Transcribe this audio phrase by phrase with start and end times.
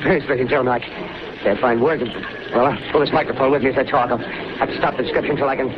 [0.00, 0.72] experience, ladies and gentlemen.
[0.72, 2.02] I can't find words.
[2.54, 4.10] Well, I'll pull this microphone with me as I talk.
[4.10, 4.18] I'll
[4.58, 5.68] have to stop the description until I can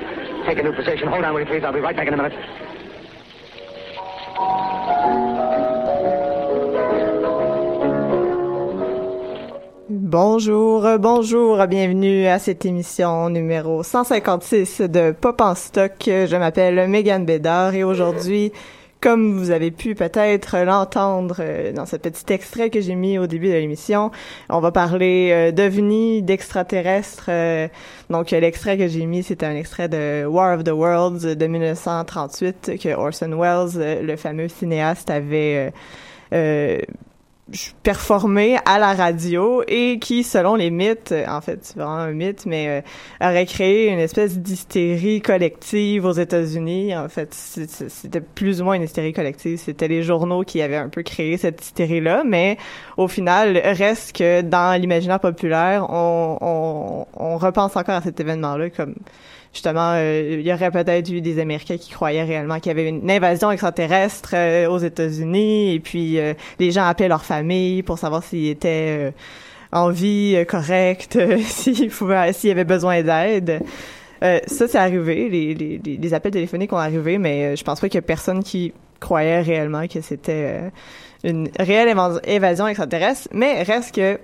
[0.47, 1.09] take a new position.
[1.09, 1.65] Hold on, will you please?
[1.65, 2.33] I'll be right back in a minute.
[9.89, 15.95] Bonjour, bonjour, bienvenue à cette émission numéro 156 de Pop en stock.
[16.05, 18.53] Je m'appelle Megan Bédard et aujourd'hui,
[19.03, 23.27] comme vous avez pu peut-être l'entendre euh, dans ce petit extrait que j'ai mis au
[23.27, 24.13] début de l'émission,
[24.49, 27.27] on va parler euh, d'ovnis, d'extraterrestres.
[27.29, 27.69] Euh,
[28.11, 32.79] donc l'extrait que j'ai mis, c'était un extrait de War of the Worlds de 1938
[32.81, 35.73] que Orson Welles, le fameux cinéaste, avait
[37.83, 42.47] performé à la radio et qui, selon les mythes, en fait, c'est vraiment un mythe,
[42.47, 46.97] mais euh, aurait créé une espèce d'hystérie collective aux États-Unis.
[46.97, 49.59] En fait, c'était plus ou moins une hystérie collective.
[49.59, 52.59] C'était les journaux qui avaient un peu créé cette hystérie-là, mais
[52.97, 58.71] au final, reste que dans l'imaginaire populaire, on, on, on repense encore à cet événement-là
[58.71, 58.95] comme
[59.53, 62.89] justement, euh, il y aurait peut-être eu des Américains qui croyaient réellement qu'il y avait
[62.89, 67.99] une invasion extraterrestre euh, aux États-Unis, et puis euh, les gens appelaient leur famille pour
[67.99, 69.13] savoir s'ils étaient
[69.73, 73.63] en vie correcte, s'ils pouvaient, s'ils avaient besoin d'aide.
[74.21, 75.29] ça, c'est arrivé.
[75.29, 78.43] Les, les, les, appels téléphoniques ont arrivé, mais je pense pas qu'il y a personne
[78.43, 80.71] qui croyait réellement que c'était
[81.25, 83.29] une réelle évasion extraterrestre.
[83.33, 84.19] Mais reste que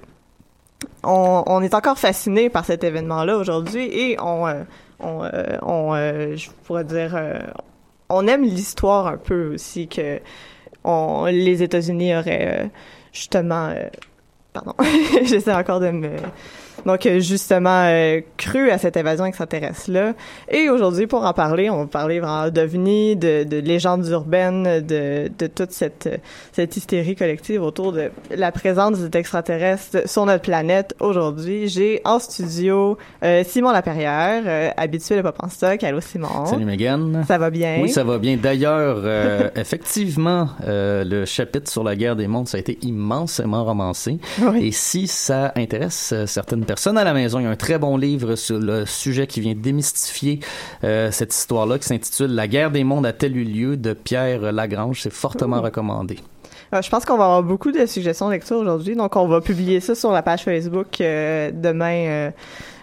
[1.03, 4.63] on, on est encore fasciné par cet événement-là aujourd'hui et on, euh,
[5.01, 7.41] on euh, je pourrais dire, euh,
[8.09, 10.21] on aime l'histoire un peu aussi que
[10.85, 12.71] on, les États-Unis auraient
[13.13, 13.75] justement,
[14.53, 14.75] pardon,
[15.25, 16.17] j'essaie encore de me
[16.89, 20.15] donc, euh, justement, euh, cru à cette évasion extraterrestre-là.
[20.51, 25.31] Et aujourd'hui, pour en parler, on va parler vraiment d'ovnis, de, de légendes urbaines, de,
[25.39, 26.09] de toute cette,
[26.53, 31.69] cette hystérie collective autour de la présence des extraterrestres sur notre planète aujourd'hui.
[31.69, 35.85] J'ai en studio euh, Simon Laperrière, habitué de Pop en Stock.
[35.85, 36.47] Allô, Simon.
[36.47, 37.23] Salut, Megan.
[37.29, 37.81] Ça va bien?
[37.83, 38.39] Oui, ça va bien.
[38.39, 39.05] D'ailleurs,
[39.57, 44.17] effectivement, le chapitre sur la guerre des mondes, ça a été immensément romancé.
[44.59, 47.77] Et si ça intéresse certaines personnes, personnes à la maison, il y a un très
[47.77, 50.39] bon livre sur le sujet qui vient démystifier
[50.85, 55.01] euh, cette histoire-là, qui s'intitule La guerre des mondes a-t-elle eu lieu de Pierre Lagrange.
[55.03, 56.19] C'est fortement recommandé.
[56.73, 59.41] Euh, je pense qu'on va avoir beaucoup de suggestions de lecture aujourd'hui, donc on va
[59.41, 62.31] publier ça sur la page Facebook euh, demain.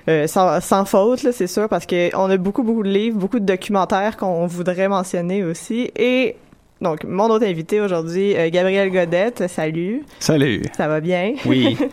[0.09, 3.39] Euh, sans, sans, faute, c'est sûr, parce que on a beaucoup, beaucoup de livres, beaucoup
[3.39, 5.89] de documentaires qu'on voudrait mentionner aussi.
[5.95, 6.35] Et
[6.81, 10.03] donc, mon autre invité aujourd'hui, Gabriel Godette, salut.
[10.19, 10.63] Salut.
[10.75, 11.35] Ça va bien?
[11.45, 11.77] Oui.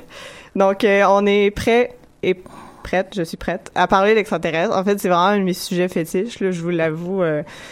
[0.57, 2.37] donc, on est prêt et
[2.83, 4.77] prête, je suis prête à parler d'extraterrestres.
[4.77, 7.23] En fait, c'est vraiment un de mes sujets fétiches, là, je vous l'avoue.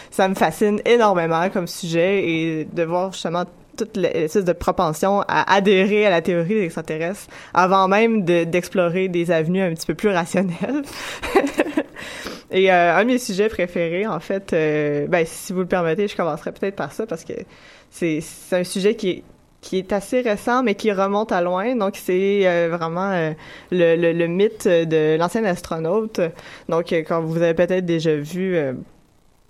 [0.09, 3.45] ça me fascine énormément comme sujet et de voir justement
[3.77, 9.31] toute l'espèce de propension à adhérer à la théorie des extraterrestres avant même d'explorer des
[9.31, 10.83] avenues un petit peu plus rationnelles.
[12.51, 16.09] Et euh, un de mes sujets préférés, en fait, euh, ben, si vous le permettez,
[16.09, 17.33] je commencerai peut-être par ça parce que
[17.89, 19.23] c'est un sujet qui est
[19.61, 21.75] qui est assez récent, mais qui remonte à loin.
[21.75, 23.33] Donc, c'est euh, vraiment
[23.71, 26.19] le, le, le, mythe de l'ancien astronaute.
[26.67, 28.57] Donc, quand vous avez peut-être déjà vu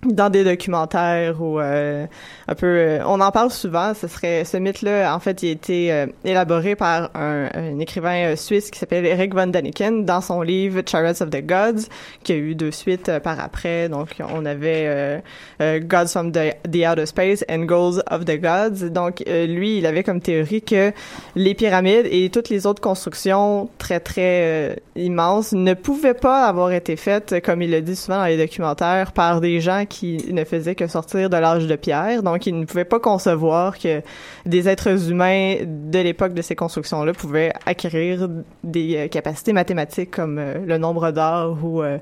[0.04, 2.06] dans des documentaires ou euh,
[2.48, 5.50] un peu euh, on en parle souvent ce serait ce mythe là en fait il
[5.50, 10.20] a été euh, élaboré par un, un écrivain suisse qui s'appelle Eric von Daniken dans
[10.20, 11.86] son livre Chariots of the Gods
[12.24, 13.88] qui a eu deux suites par après.
[13.88, 15.22] Donc on avait
[15.60, 18.90] Gods from the, the, Outer Space and Goals of the Gods.
[18.90, 20.92] Donc lui il avait comme théorie que
[21.36, 26.96] les pyramides et toutes les autres constructions très très immenses ne pouvaient pas avoir été
[26.96, 30.74] faites comme il le dit souvent dans les documentaires par des gens qui ne faisait
[30.74, 32.22] que sortir de l'âge de pierre.
[32.22, 34.00] Donc, il ne pouvait pas concevoir que
[34.46, 38.26] des êtres humains de l'époque de ces constructions-là pouvaient acquérir
[38.64, 41.98] des euh, capacités mathématiques comme euh, le nombre d'or ou euh,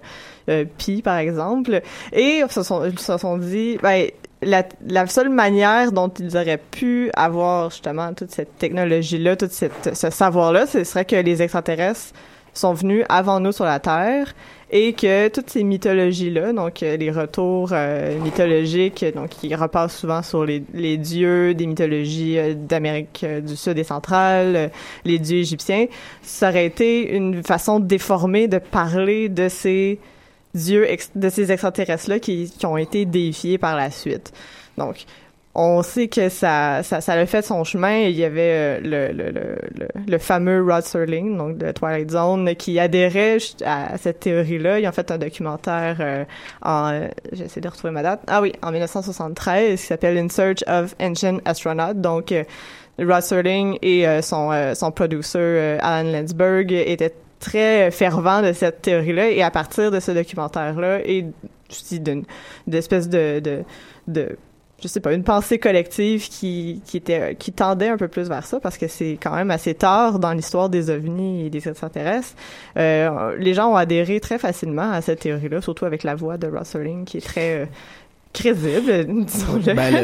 [0.79, 1.83] pi, par exemple.
[2.13, 4.07] Et ils se sont, dit, ben,
[4.41, 10.67] la, seule manière dont ils auraient pu avoir justement toute cette technologie-là, tout ce savoir-là,
[10.67, 12.15] ce serait que les extraterrestres
[12.55, 14.33] sont venus avant nous sur la Terre
[14.73, 20.23] et que toutes ces mythologies-là, donc euh, les retours euh, mythologiques, donc qui repassent souvent
[20.23, 20.61] sur les,
[20.97, 24.71] dieux des mythologies euh, d'Amérique du Sud et centrale,
[25.05, 25.87] les dieux égyptiens,
[26.23, 29.99] ça aurait été une façon déformée de parler de ces
[30.55, 30.87] dieux,
[31.17, 34.33] de ces extraterrestres-là qui, qui ont été déifiés par la suite.
[34.79, 35.05] Donc,
[35.55, 38.03] on sait que ça, ça, ça a fait son chemin.
[38.03, 42.55] Il y avait euh, le, le, le, le, fameux Rod Serling, donc de Twilight Zone,
[42.55, 44.79] qui adhérait à cette théorie-là.
[44.79, 46.25] Il a fait un documentaire euh,
[46.63, 48.21] en, euh, j'essaie de retrouver ma date.
[48.29, 51.95] Ah oui, en 1973, qui s'appelle In Search of Ancient Astronaut.
[51.95, 52.33] Donc,
[53.01, 59.31] Rod Serling et son, son producer Alan Landsberg étaient très fervents de cette théorie-là.
[59.31, 61.27] Et à partir de ce documentaire-là et
[61.93, 62.25] d'une
[62.73, 63.63] espèce de, de,
[64.07, 64.37] de
[64.83, 68.45] je sais pas, une pensée collective qui, qui était, qui tendait un peu plus vers
[68.47, 72.35] ça parce que c'est quand même assez tard dans l'histoire des ovnis et des extraterrestres.
[72.77, 76.47] Euh, les gens ont adhéré très facilement à cette théorie-là, surtout avec la voix de
[76.47, 77.67] Rosling qui est très, euh,
[78.33, 79.75] crédible, disons-le.
[79.75, 79.95] Ben,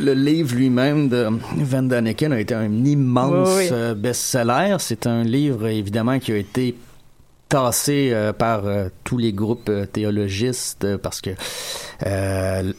[0.00, 4.76] le, livre lui-même de Van Daniken a été un immense euh, best-seller.
[4.78, 6.74] C'est un livre, évidemment, qui a été
[7.48, 11.30] tassé euh, par euh, tous les groupes euh, théologistes parce que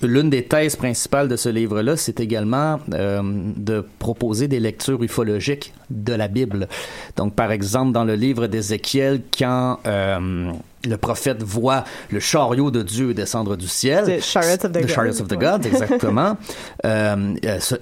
[0.04, 6.14] l'une des thèses principales de ce livre-là, c'est également de proposer des lectures ufologiques de
[6.14, 6.68] la Bible.
[7.16, 9.80] Donc, par exemple, dans le livre d'Ézéchiel, quand
[10.88, 14.06] le prophète voit le chariot de Dieu descendre du ciel.
[14.06, 16.38] The Chariots of the, the Chariots of the God, exactement.
[16.86, 17.36] euh,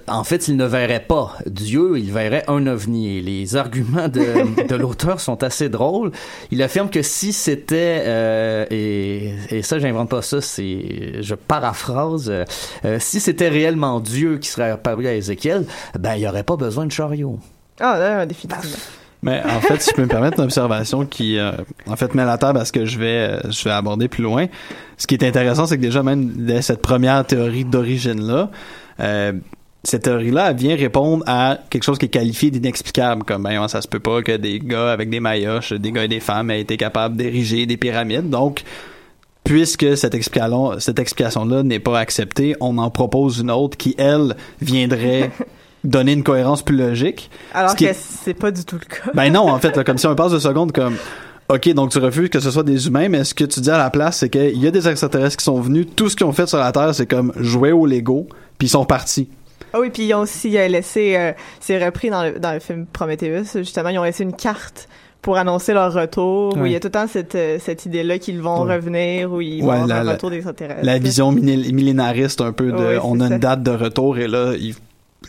[0.06, 3.18] en fait, il ne verrait pas Dieu, il verrait un ovni.
[3.18, 6.12] Et les arguments de, de l'auteur sont assez drôles.
[6.50, 12.30] Il affirme que si c'était, euh, et, et ça, j'invente pas ça, c'est, je paraphrase,
[12.84, 15.66] euh, si c'était réellement Dieu qui serait apparu à Ézéchiel,
[15.98, 17.38] ben, il n'y aurait pas besoin de chariot.
[17.80, 18.76] Ah, là, définitivement.
[19.26, 21.50] Mais en fait, si je peux me permettre une observation qui, euh,
[21.88, 24.22] en fait, met la table à ce que je vais, euh, je vais aborder plus
[24.22, 24.46] loin.
[24.98, 28.50] Ce qui est intéressant, c'est que déjà même dès cette première théorie d'origine là,
[29.00, 29.32] euh,
[29.82, 33.88] cette théorie-là, vient répondre à quelque chose qui est qualifié d'inexplicable, comme ben ça se
[33.88, 36.76] peut pas que des gars avec des mailloches, des gars et des femmes aient été
[36.76, 38.30] capables d'ériger des pyramides.
[38.30, 38.62] Donc,
[39.42, 44.36] puisque cette explication, cette explication-là n'est pas acceptée, on en propose une autre qui, elle,
[44.60, 45.32] viendrait
[45.86, 47.30] donner une cohérence plus logique.
[47.54, 49.10] Alors que c'est pas du tout le cas.
[49.14, 50.96] ben non, en fait, comme si on passe de seconde comme
[51.48, 53.78] OK, donc tu refuses que ce soit des humains, mais ce que tu dis à
[53.78, 56.32] la place, c'est qu'il y a des extraterrestres qui sont venus, tout ce qu'ils ont
[56.32, 58.26] fait sur la Terre, c'est comme jouer au Lego,
[58.58, 59.28] puis ils sont partis.
[59.72, 62.58] Ah oui, puis ils ont aussi euh, laissé, euh, c'est repris dans le, dans le
[62.58, 64.88] film Prometheus, justement, ils ont laissé une carte
[65.22, 68.18] pour annoncer leur retour, où il y a tout le temps cette, euh, cette idée-là
[68.18, 70.84] qu'ils vont revenir, où ils vont avoir un retour des extraterrestres.
[70.84, 74.74] La vision millénariste un peu de, on a une date de retour, et là, ils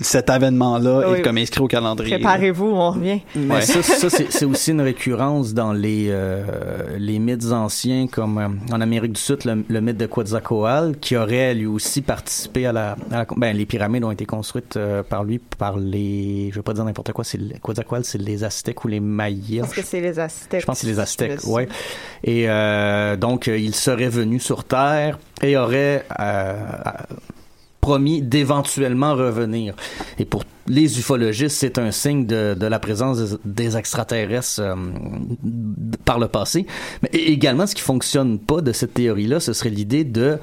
[0.01, 2.15] cet avènement-là est comme inscrit au calendrier.
[2.15, 3.21] Préparez-vous, on revient.
[3.35, 8.73] Mais ça, ça c'est aussi une récurrence dans les euh, les mythes anciens, comme euh,
[8.73, 12.95] en Amérique du Sud, le, mythe de Quetzalcoatl, qui aurait lui aussi participé à la,
[13.35, 16.85] ben les pyramides ont été construites euh, par lui par les, je vais pas dire
[16.85, 19.63] n'importe quoi, c'est Quetzalcoatl, c'est les Aztèques ou les Mayas.
[19.63, 20.61] Est-ce que c'est les Aztèques?
[20.61, 21.67] Je pense que c'est les Aztèques, ouais.
[22.23, 22.47] Et
[23.17, 26.05] donc il serait venu sur Terre et aurait
[27.87, 29.73] promis d'éventuellement revenir.
[30.19, 34.75] Et pour les ufologistes, c'est un signe de, la présence des extraterrestres euh,
[36.03, 36.65] par le passé.
[37.01, 40.37] Mais également, ce qui fonctionne pas de cette théorie-là, ce serait l'idée de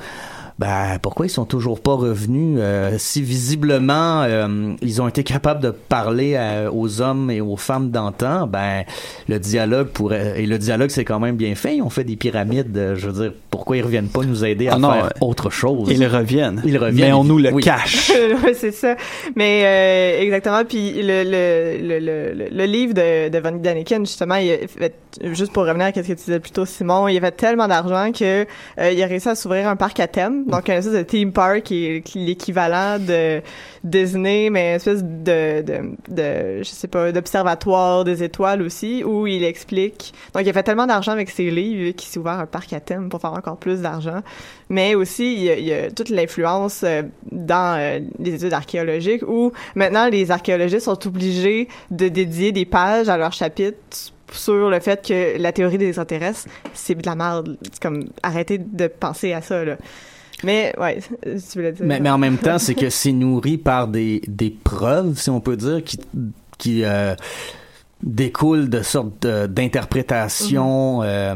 [0.58, 5.60] ben pourquoi ils sont toujours pas revenus euh, si visiblement euh, ils ont été capables
[5.60, 6.38] de parler
[6.72, 8.84] aux hommes et aux femmes d'antan ben
[9.28, 11.76] le dialogue pourrait et le dialogue c'est quand même bien fait.
[11.76, 14.68] Ils ont fait des pyramides euh, je veux dire pourquoi ils reviennent pas nous aider
[14.68, 15.88] à ah faire autre chose?
[15.90, 16.62] Ils reviennent.
[16.64, 18.12] Ils reviennent mais on nous le cache.
[18.54, 18.94] C'est ça.
[19.34, 20.64] Mais exactement.
[20.64, 24.94] Puis le le, le, le, livre de, de Van Daniken justement il fait,
[25.32, 28.12] juste pour revenir à ce que tu disais plus tôt Simon il avait tellement d'argent
[28.12, 28.46] que
[28.78, 31.62] il a réussi à s'ouvrir un parc à thème donc, un espèce de theme park
[31.62, 33.40] qui est l'équivalent de
[33.82, 39.26] Disney, mais une espèce de, de, de je sais pas, d'observatoire des étoiles aussi, où
[39.26, 40.12] il explique.
[40.34, 42.80] Donc, il a fait tellement d'argent avec ses livres qu'il s'est ouvert un parc à
[42.80, 44.20] thème pour faire encore plus d'argent.
[44.68, 50.08] Mais aussi, il y a, toute l'influence euh, dans euh, les études archéologiques où maintenant
[50.08, 53.78] les archéologistes sont obligés de dédier des pages à leur chapitre
[54.32, 57.56] sur le fait que la théorie des extraterrestres, c'est de la merde.
[57.80, 59.76] comme, arrêtez de penser à ça, là.
[60.44, 61.86] Mais, ouais, tu voulais dire.
[61.86, 65.40] Mais, mais en même temps, c'est que c'est nourri par des, des preuves, si on
[65.40, 65.98] peut dire, qui,
[66.58, 67.14] qui euh,
[68.02, 71.06] découle de sortes d'interprétations mhm.
[71.06, 71.34] euh,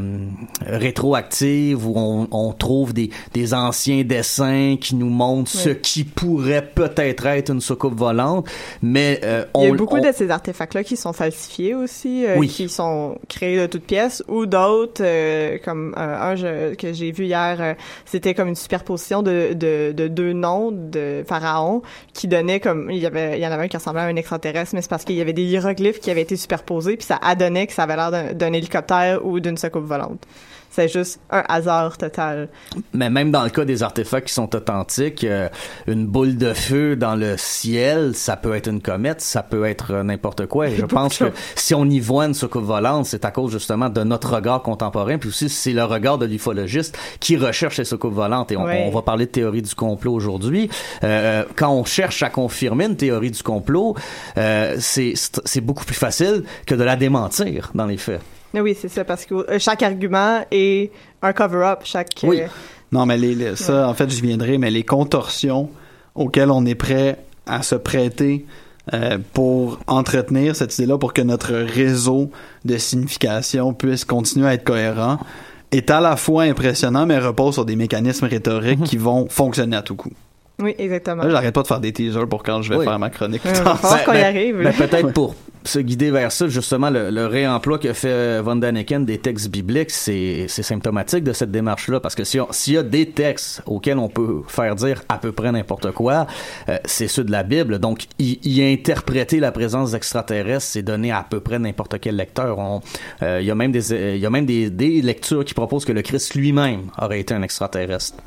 [0.65, 6.65] rétroactives où on, on, trouve des, des anciens dessins qui nous montrent ce qui pourrait
[6.65, 8.47] peut-être être une soucoupe volante,
[8.81, 12.39] mais euh, on, il y a beaucoup de ces artefacts-là qui sont falsifiés aussi, euh,
[12.45, 16.35] qui sont créés de toutes pièces, ou d'autres euh, comme un
[16.75, 17.75] que j'ai vu hier,
[18.05, 21.81] c'était comme une superposition de, de, de, deux noms de pharaons
[22.13, 24.15] qui donnaient comme il y avait il y en avait un qui ressemblait à un
[24.15, 26.63] extraterrestre, mais c'est parce qu'il y avait des hiéroglyphes qui avaient été super
[26.97, 30.25] puis ça a donné que ça avait l'air d'un hélicoptère ou d'une soucoupe volante.
[30.79, 32.47] C'est juste un hasard total.
[32.93, 35.49] Mais même dans le cas des artefacts qui sont authentiques, euh,
[35.87, 39.91] une boule de feu dans le ciel, ça peut être une comète, ça peut être
[40.03, 40.69] n'importe quoi.
[40.69, 43.89] Et je pense que si on y voit une soucoupe volante, c'est à cause justement
[43.89, 48.13] de notre regard contemporain, puis aussi c'est le regard de l'ufologiste qui recherche les soucoupes
[48.13, 48.53] volantes.
[48.53, 50.69] Et on, va parler de théorie du complot aujourd'hui.
[51.03, 53.97] Euh, quand on cherche à confirmer une théorie du complot,
[54.37, 58.21] euh, c'est beaucoup plus facile que de la démentir dans les faits.
[58.53, 60.91] Oui, c'est ça, parce que euh, chaque argument est
[61.21, 62.09] un cover-up, chaque...
[62.23, 62.41] Oui.
[62.41, 62.47] Euh,
[62.91, 65.69] non, mais les, ça, en fait, je viendrai, mais les contorsions
[66.15, 68.45] auxquelles on est prêt à se prêter
[68.93, 72.31] euh, pour entretenir cette idée-là, pour que notre réseau
[72.65, 75.19] de signification puisse continuer à être cohérent,
[75.71, 78.85] est à la fois impressionnant, mais repose sur des mécanismes rhétoriques mhm.
[78.85, 80.11] qui vont fonctionner à tout coup.
[80.61, 81.23] Oui, exactement.
[81.23, 83.45] Là, j'arrête pas de faire des teasers pour quand je vais faire ma chronique.
[83.45, 84.63] Ouais, ben, qu'on y ben, arrive.
[84.63, 89.17] Ben, peut-être pour se guider vers ça, justement, le, réemploi que fait Von Daniken des
[89.17, 93.97] textes bibliques, c'est symptomatique de cette démarche-là, parce que s'il y a des textes auxquels
[93.97, 96.27] on peut faire dire à peu près n'importe quoi,
[96.69, 97.79] euh, c'est ceux de la Bible.
[97.79, 102.81] Donc, y, y interpréter la présence d'extraterrestres, c'est donner à peu près n'importe quel lecteur.
[103.21, 105.85] Euh, il y a même des, il y a même des, des lectures qui proposent
[105.85, 108.17] que le Christ lui-même aurait été un extraterrestre.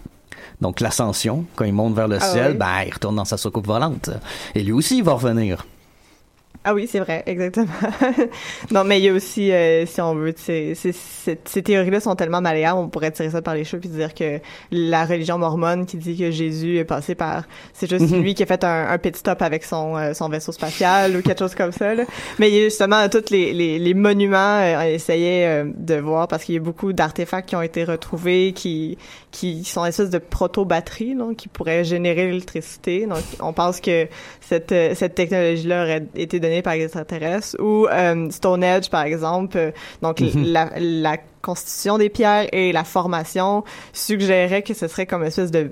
[0.61, 3.67] Donc l'ascension, quand il monte vers le ah ciel, ben, il retourne dans sa soucoupe
[3.67, 4.11] volante.
[4.55, 5.67] Et lui aussi, il va revenir.
[6.65, 7.67] Ah oui, c'est vrai, exactement.
[8.71, 12.15] non, mais il y a aussi, euh, si on veut, ces, ces, ces théories-là sont
[12.15, 14.39] tellement malléables, on pourrait tirer ça par les cheveux puis dire que
[14.71, 18.23] la religion mormone qui dit que Jésus est passé par, c'est juste mhm.
[18.23, 21.23] lui qui a fait un, un pit stop avec son euh, son vaisseau spatial ou
[21.23, 21.95] quelque chose comme ça.
[21.95, 22.05] Là.
[22.39, 25.97] Mais il y a justement tous les, les, les monuments, euh, on essayait euh, de
[25.97, 28.99] voir parce qu'il y a beaucoup d'artefacts qui ont été retrouvés qui
[29.33, 33.07] qui sont espèces de proto-batteries, donc qui pourraient générer l'électricité.
[33.07, 34.07] Donc, on pense que
[34.41, 39.57] cette cette technologie-là aurait été donnée par les extraterrestres, ou euh, Stonehenge, par exemple.
[39.57, 39.71] Euh,
[40.03, 40.45] donc, mhm.
[40.45, 45.51] la, la constitution des pierres et la formation suggéraient que ce serait comme une espèce
[45.51, 45.71] de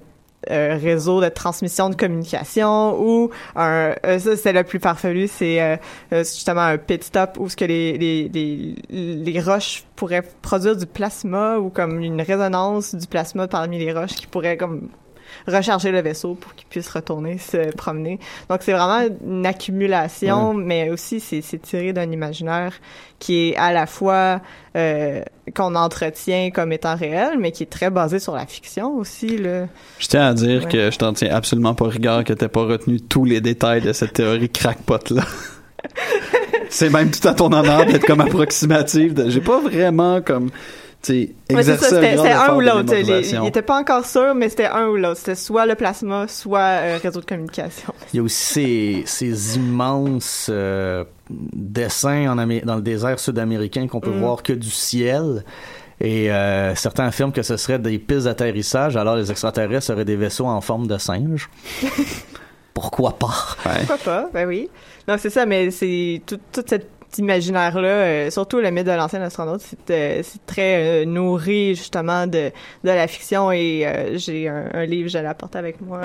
[0.50, 5.78] euh, réseau de transmission de communication ou un ça c'est le plus farfelu c'est
[6.10, 10.86] justement un pit stop où ce que les, les, les, les roches pourraient produire du
[10.86, 14.88] plasma ou comme une résonance du plasma parmi les roches qui pourrait comme
[15.46, 18.18] recharger le vaisseau pour qu'il puisse retourner se promener.
[18.48, 22.74] Donc c'est vraiment une accumulation, mais aussi c'est tiré d'un imaginaire
[23.18, 24.40] qui est à la fois
[24.76, 25.22] euh,
[25.54, 29.36] qu'on entretient comme étant réel, mais qui est très basé sur la fiction aussi.
[29.36, 29.66] Là.
[29.98, 33.00] Je tiens à dire que je t'en tiens absolument pas rigueur que t'aies pas retenu
[33.00, 35.22] tous les détails de cette théorie crackpot là.
[36.70, 39.14] c'est même tout à ton honneur d'être comme approximative.
[39.28, 40.50] J'ai pas vraiment comme
[41.02, 42.94] tu c'était un ou l'autre.
[42.94, 45.18] Il était pas encore sûr, mais c'était un ou l'autre.
[45.18, 47.94] C'était soit le plasma, soit euh, réseau de communication.
[48.12, 54.00] Il y a aussi ces, ces immenses euh, dessins en dans le désert sud-américain qu'on
[54.00, 54.20] peut mm.
[54.20, 55.44] voir que du ciel.
[56.00, 60.16] Et euh, certains affirment que ce serait des pistes d'atterrissage, alors les extraterrestres seraient des
[60.16, 61.50] vaisseaux en forme de singe.
[62.74, 63.56] Pourquoi pas?
[63.62, 64.30] Pourquoi pas?
[64.32, 64.70] Ben oui.
[65.06, 66.88] Non, c'est ça, mais c'est toute cette
[67.18, 72.50] imaginaire-là, euh, surtout le mythe de l'ancien astronaute, c'est euh, très euh, nourri justement de,
[72.84, 76.00] de la fiction et j'ai un, livre, je l'apporte avec moi.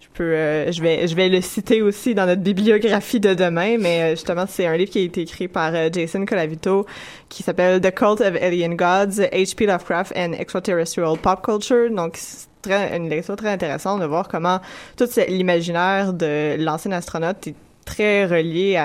[0.00, 4.10] je peux, je vais, je vais le citer aussi dans notre bibliographie de demain, mais
[4.10, 6.86] justement c'est un livre qui a été écrit par Jason Colavito
[7.28, 9.66] qui s'appelle The Cult of Alien Gods, H.P.
[9.66, 11.90] Lovecraft and Extraterrestrial Pop Culture.
[11.90, 14.60] Donc c'est une lecture très intéressante de voir comment
[14.96, 17.54] tout l'imaginaire de l'ancien astronaute est
[17.92, 18.76] très relié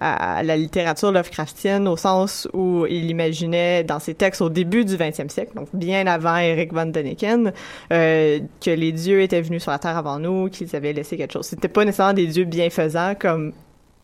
[0.00, 4.96] à, la littérature Lovecraftienne au sens où il imaginait dans ses textes au début du
[4.96, 7.52] 20e siècle, donc bien avant Eric von Däniken,
[7.92, 11.32] euh, que les dieux étaient venus sur la Terre avant nous, qu'ils avaient laissé quelque
[11.32, 11.46] chose.
[11.46, 13.52] C'était pas nécessairement des dieux bienfaisants comme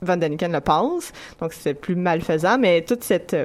[0.01, 3.37] Van Daniken le pense, donc c'est plus malfaisant, mais toute cette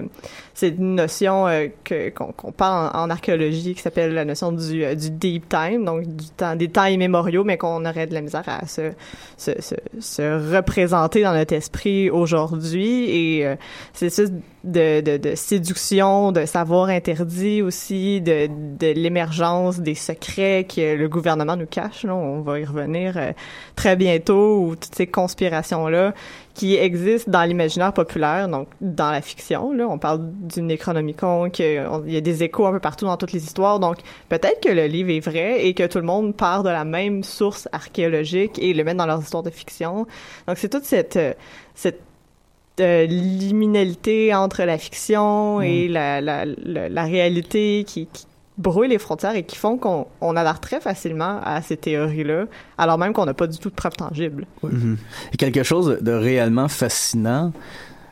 [0.54, 4.96] euh, cette notion euh, que qu'on parle en, archéologie qui s'appelle la notion du, euh,
[4.96, 8.44] du deep time, donc du temps des temps immémoriaux, mais qu'on aurait de la misère
[8.48, 8.92] à se
[9.38, 9.52] se,
[10.00, 13.48] se, représenter dans notre esprit aujourd'hui, et
[13.94, 14.24] c'est ça
[14.64, 18.48] de, de, de, séduction, de savoir interdit aussi, de,
[18.80, 22.04] de l'émergence des secrets que le gouvernement nous cache.
[22.04, 22.16] Là.
[22.16, 23.18] On va y revenir
[23.76, 26.14] très bientôt, ou toutes ces conspirations-là
[26.54, 29.72] qui existent dans l'imaginaire populaire, donc dans la fiction.
[29.72, 33.32] Là, on parle du Necronomicon, qu'il y a des échos un peu partout dans toutes
[33.32, 33.80] les histoires.
[33.80, 33.98] Donc
[34.30, 37.24] peut-être que le livre est vrai et que tout le monde part de la même
[37.24, 40.06] source archéologique et le met dans leurs histoires de fiction.
[40.48, 41.20] Donc c'est toute cette
[41.74, 42.02] cette
[42.80, 45.92] euh, liminalité entre la fiction et mm.
[45.92, 48.26] la, la, la, réalité qui, qui
[48.58, 52.46] brouillent les frontières et qui font qu'on on adhère très facilement à ces théories-là,
[52.78, 54.46] alors même qu'on n'a pas du tout de preuves tangibles.
[54.64, 54.98] Mm-hmm.
[55.34, 57.52] Et quelque chose de réellement fascinant,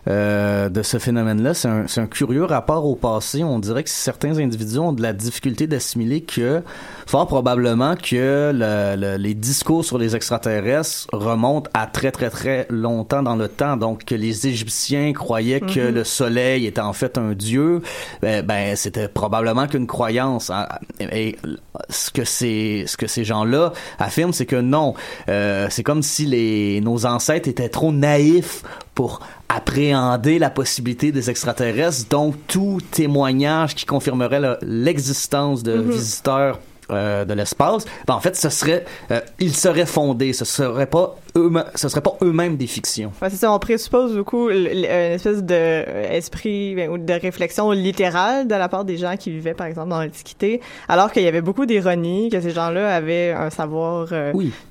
[0.08, 1.54] euh, de ce phénomène-là.
[1.54, 3.44] C'est un, un, curieux rapport au passé.
[3.44, 6.64] On dirait que certains individus ont de la difficulté d'assimiler que,
[7.06, 13.22] fort probablement, que le, les discours sur les extraterrestres remontent à très très très longtemps
[13.22, 13.78] dans le temps.
[13.78, 15.94] Donc que les Égyptiens croyaient que mm-hmm.
[15.94, 17.82] le Soleil était en fait un dieu,
[18.22, 20.50] ben, ben c'était probablement qu'une croyance.
[20.50, 20.68] Hein.
[21.00, 21.38] Et
[21.90, 24.96] ce que ces ce que ces gens-là affirment, c'est que non.
[25.30, 28.64] Euh, c'est comme si les nos ancêtres étaient trop naïfs
[28.96, 35.90] pour appréhender la possibilité des extraterrestres, donc tout témoignage qui confirmerait l'existence de mm-hmm.
[35.92, 36.60] visiteurs
[36.92, 41.16] euh, de l'espace, ben en fait, ce serait, euh, ils seraient fondés, ce serait pas
[41.38, 43.12] eux, ce serait pas eux-mêmes des fictions.
[43.22, 48.48] c'est ça, on présuppose beaucoup une espèce de euh, esprit ben, ou de réflexion littérale
[48.48, 51.42] de la part des gens qui vivaient par exemple dans l'Antiquité, alors qu'il y avait
[51.42, 54.10] beaucoup d'ironie, que ces gens-là avaient un savoir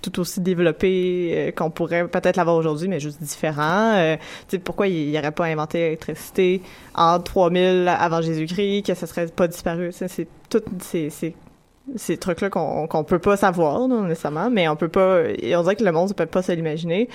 [0.02, 4.16] tout aussi développé qu'on pourrait peut-être l'avoir aujourd'hui, mais juste différent.
[4.48, 6.62] tu sais, pourquoi ils n'auraient pas inventé l'électricité
[6.94, 9.90] en 3000 avant Jésus-Christ, que ça serait pas disparu?
[9.92, 11.34] C'est tout, c'est
[11.96, 15.22] ces trucs-là qu'on qu'on peut pas savoir non, nécessairement, mais on peut pas.
[15.54, 17.08] On dirait que le monde ne peut pas se l'imaginer.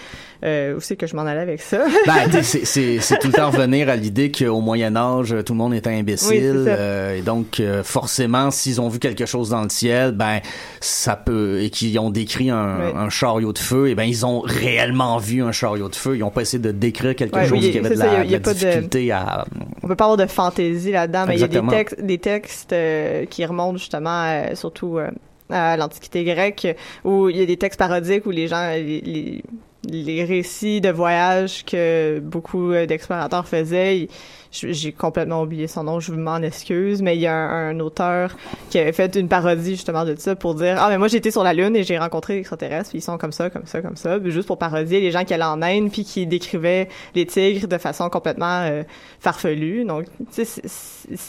[0.44, 3.90] Euh, où c'est que je m'en allais avec ça ben, c'est tout le temps revenir
[3.90, 8.52] à l'idée qu'au Moyen Âge, tout le monde était imbécile, euh, et donc euh, forcément,
[8.52, 10.42] s'ils ont vu quelque chose dans le ciel, ben
[10.82, 14.42] ça peut et qu'ils ont décrit un, un, chariot de feu, et ben ils ont
[14.42, 16.18] réellement vu un chariot de feu.
[16.18, 19.46] Ils ont pas essayé de décrire quelque chose qui avait de la, difficulté à.
[19.82, 22.76] On peut pas avoir de fantaisie là-dedans, mais il y a des textes, des textes
[23.30, 25.12] qui remontent justement à, surtout euh,
[25.50, 26.68] à l'Antiquité grecque,
[27.04, 29.44] où il y a des textes parodiques où les gens, les,
[29.88, 34.08] les récits de voyage que beaucoup d'explorateurs faisaient,
[34.52, 38.36] j'ai complètement oublié son nom, je m'en excuse, mais il y a un, auteur
[38.70, 41.44] qui avait fait une parodie justement de ça pour dire ah mais moi j'étais sur
[41.44, 43.98] la lune et j'ai rencontré des extraterrestres, puis ils sont comme ça, comme ça, comme
[43.98, 47.68] ça, juste pour parodier les gens qui allaient en Inde puis qui décrivaient les tigres
[47.68, 48.84] de façon complètement euh,
[49.20, 49.84] farfelue.
[49.84, 50.62] Donc tu sais,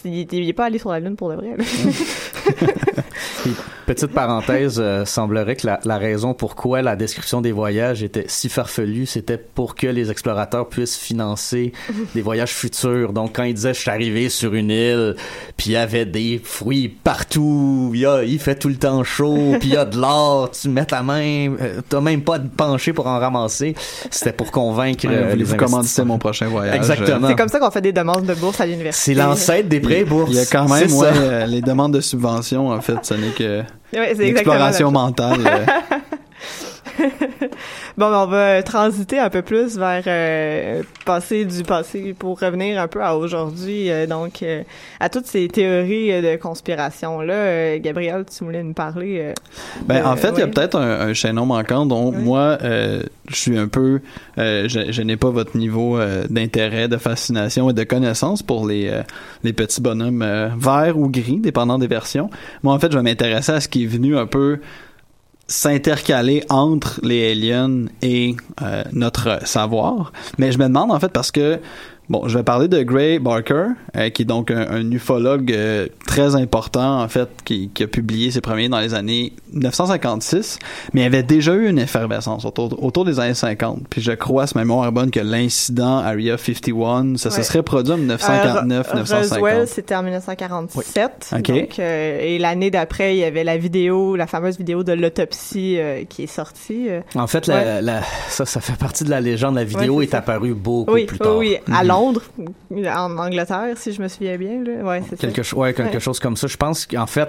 [0.05, 1.57] il est pas allé sur la lune pour de vrai.
[3.16, 8.25] he Petite parenthèse, euh, semblerait que la, la, raison pourquoi la description des voyages était
[8.27, 11.72] si farfelue, c'était pour que les explorateurs puissent financer
[12.14, 15.16] des voyages futurs donc quand il disait je suis arrivé sur une île,
[15.57, 17.90] puis il y avait des fruits partout.
[17.94, 20.51] Il, y a, il fait tout le temps chaud, puis il y a de l'or.
[20.51, 23.75] Tu mets ta main, euh, t'as même pas de pencher pour en ramasser.
[24.11, 26.77] C'était pour convaincre Ouais, euh, les Voulez-vous commander mon prochain voyage?
[26.77, 27.29] Exactement.
[27.29, 29.12] C'est comme ça qu'on fait des demandes de bourse à l'université.
[29.12, 30.31] C'est l'ancêtre des prêts bourses.
[30.31, 33.31] Il y a quand même, ouais, euh, les demandes de subvention, en fait, ce n'est
[33.31, 35.40] que Ouais, c'est même mentale.
[37.00, 37.46] euh.
[37.98, 42.80] Bon, ben, on va transiter un peu plus vers euh, passer du passé pour revenir
[42.80, 43.90] un peu à aujourd'hui.
[43.90, 44.62] euh, donc, euh,
[45.00, 49.18] à toutes ces théories euh, de conspiration là, euh, Gabriel, tu voulais nous parler.
[49.20, 49.32] euh,
[49.87, 53.02] Ben, de- en fait, il y a peut-être un, un chaînon manquant dont moi, euh,
[53.28, 54.00] je suis un peu,
[54.38, 58.66] euh, je, je n'ai pas votre niveau euh, d'intérêt, de fascination et de connaissance pour
[58.66, 59.02] les, euh,
[59.42, 62.28] les petits bonhommes euh, verts ou gris, dépendant des versions.
[62.62, 64.59] Moi, en fait, je vais m'intéresser à ce qui est venu un peu
[65.48, 70.12] s'intercaler entre les aliens et euh, notre savoir.
[70.38, 71.61] Mais je me demande en fait parce que
[72.08, 73.66] bon, je vais parler de Gray Barker,
[73.96, 77.86] euh, qui est donc un, un ufologue euh, très important en fait, qui, qui a
[77.86, 80.58] publié ses premiers dans les années 1956,
[80.92, 83.82] mais il y avait déjà eu une effervescence autour, autour des années 50.
[83.90, 87.42] Puis je crois, à ce mémoire bonne, que l'incident Area 51, ça se Ouais.
[87.42, 89.38] serait produit en 1949, Euh, Ro- 1950.
[89.38, 91.30] Roswell, c'était en 1947.
[91.36, 91.42] Ok.
[91.48, 95.76] Donc, euh, et l'année d'après, il y avait la vidéo, la fameuse vidéo de l'autopsie
[95.78, 96.88] euh, qui est sortie.
[96.88, 97.00] euh.
[97.14, 97.54] En fait, Ouais.
[97.64, 99.54] la, la- ça, ça fait partie de la légende.
[99.56, 101.36] La vidéo Ouais, est, apparue beaucoup oui, plus tard.
[101.36, 101.56] oui.
[102.00, 102.22] Londres,
[102.72, 104.62] en Angleterre, si je me souviens bien.
[104.62, 104.82] Là.
[104.85, 105.16] Ouais, ça.
[105.16, 106.00] Quelque, cho- ouais, quelque Ouais.
[106.00, 106.46] chose comme ça.
[106.46, 107.28] Je pense qu'en fait,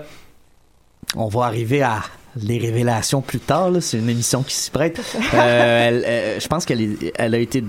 [1.15, 2.01] on va arriver à
[2.35, 3.71] les révélations plus tard.
[3.81, 4.99] C'est une émission qui s'y prête.
[5.33, 7.63] Euh, elle- euh, je pense qu'elle elle a été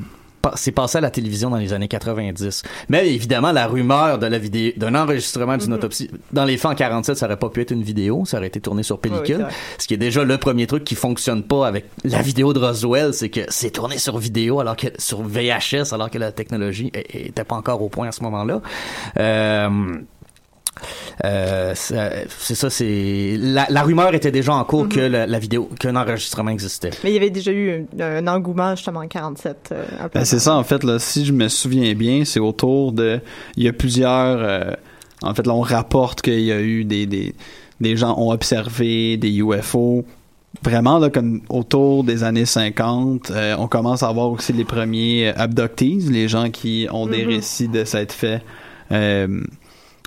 [0.55, 2.63] c'est passé à la télévision dans les années 90.
[2.89, 5.75] Mais évidemment, la rumeur de la vidéo, d'un enregistrement d'une Mhm.
[5.75, 8.47] autopsie, dans les faits en 47, ça aurait pas pu être une vidéo, ça aurait
[8.47, 9.47] été tourné sur Oui, oui, pellicule.
[9.79, 13.13] ce qui est déjà le premier truc qui fonctionne pas avec la vidéo de Roswell,
[13.15, 17.45] c'est que c'est tourné sur vidéo alors que, sur VHS, alors que la technologie était
[17.45, 18.61] pas encore au point à ce moment-là.
[19.19, 19.69] Euh,
[21.25, 25.69] euh, c'est ça, c'est la, la rumeur était déjà en cours que la, la vidéo,
[25.79, 26.91] qu'un enregistrement existait.
[27.05, 29.71] Mais il y avait déjà eu un, un engouement justement en 47.
[29.73, 33.21] euh, Ben, c'est ça, en fait, là, si je me souviens bien, c'est autour de.
[33.57, 34.39] Il y a plusieurs.
[34.41, 34.73] euh,
[35.23, 37.35] en fait, là, on rapporte qu'il y a eu des, des,
[37.81, 40.05] des gens ont observé des UFO.
[40.63, 45.29] Vraiment, là, comme autour des années 50, euh, on commence à voir aussi les premiers
[45.37, 47.29] abductees, les gens qui ont des Mhm.
[47.29, 48.43] récits de s'être fait.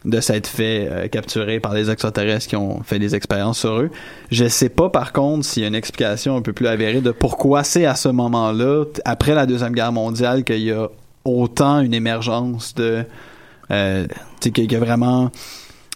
[0.05, 3.91] De s'être fait euh, capturer par des extraterrestres qui ont fait des expériences sur eux.
[4.31, 7.11] Je sais pas par contre s'il y a une explication un peu plus avérée de
[7.11, 10.89] pourquoi c'est à ce moment-là, après la deuxième guerre mondiale, qu'il y a
[11.23, 13.03] autant une émergence de,
[13.69, 14.07] euh,
[14.39, 15.29] qu'il y a vraiment,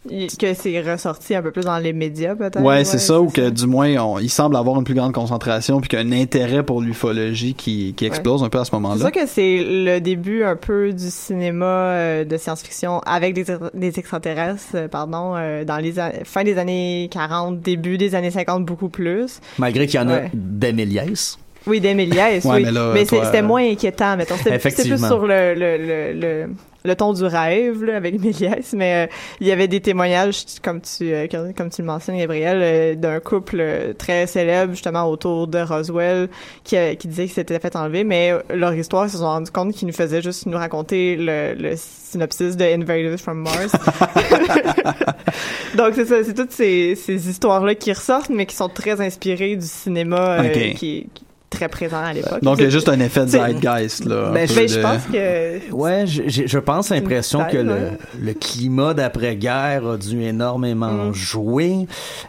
[0.08, 2.62] Que c'est ressorti un peu plus dans les médias, peut-être?
[2.62, 5.80] ouais, c'est ça, ou que du moins on- il semble avoir une plus grande concentration,
[5.82, 8.70] puis qu'il y a un intérêt pour l'ufologie qui, qui explose un peu à ce
[8.70, 9.00] C'est moment-là.
[9.02, 13.98] sûr que c'est le début un peu du cinéma euh, de science-fiction avec des, des
[14.00, 18.90] extraterrestres, euh, pardon, euh, dans les fin des années 40, début des années 50, beaucoup
[18.90, 19.40] plus.
[19.58, 20.26] Malgré qu'il y en Ouais.
[20.26, 21.38] a des Méliès.
[21.68, 22.64] Oui, des Méliès, Ouais, oui.
[22.66, 24.36] mais là, c'est- toi, c'était euh, moins inquiétant, mettons.
[24.38, 26.50] C'était plus sur le, le, le, le,
[26.86, 29.08] le ton du rêve, là, avec Méliès, mais euh,
[29.40, 33.20] il y avait des témoignages, comme tu, euh, comme, tu le mentionnes, Gabriel, euh, d'un
[33.20, 36.30] couple très célèbre, justement, autour de Roswell,
[36.64, 39.74] qui, qui disait qu'il s'était fait enlever, mais leur histoire, ils se sont rendus compte
[39.74, 43.72] qu'ils nous faisaient juste nous raconter le, le synopsis de Invaders from Mars.
[45.76, 49.56] Donc, c'est ça, c'est toutes ces, ces histoires-là qui ressortent, mais qui sont très inspirées
[49.56, 51.08] du cinéma euh, qui,
[51.56, 52.42] très présent à l'époque.
[52.44, 54.32] Donc il y a C'est- juste un effet de zeitgeist, là.
[54.34, 57.92] Ben, ben, de- je pense que Ouais, je, je- pense l'impression que le, ouais.
[58.20, 61.14] le climat d'après-guerre a dû énormément Mm.
[61.14, 61.76] jouer.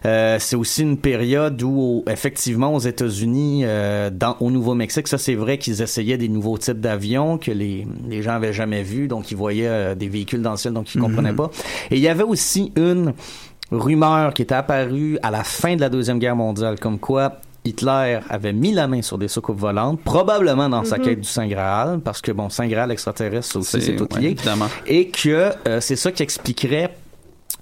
[0.04, 5.34] Euh, c'est aussi une période où, effectivement, aux États-Unis, euh, dans, au Nouveau-Mexique, ça c'est
[5.34, 9.30] vrai qu'ils essayaient des nouveaux types d'avions que les, les gens avaient jamais vus, donc
[9.30, 11.36] ils voyaient euh, des véhicules dans le ciel, donc ils comprenaient Mhm.
[11.36, 11.50] pas.
[11.90, 13.12] Et il y avait aussi une
[13.72, 18.20] rumeur qui était apparue à la fin de la Deuxième Guerre mondiale, comme quoi Hitler
[18.30, 21.04] avait mis la main sur des soucoupes volantes, probablement dans sa Mhm.
[21.04, 24.36] quête du Saint Graal, parce que bon, Saint Graal extraterrestre, aussi, c'est tout lié
[24.86, 26.90] et que euh, c'est ça qui expliquerait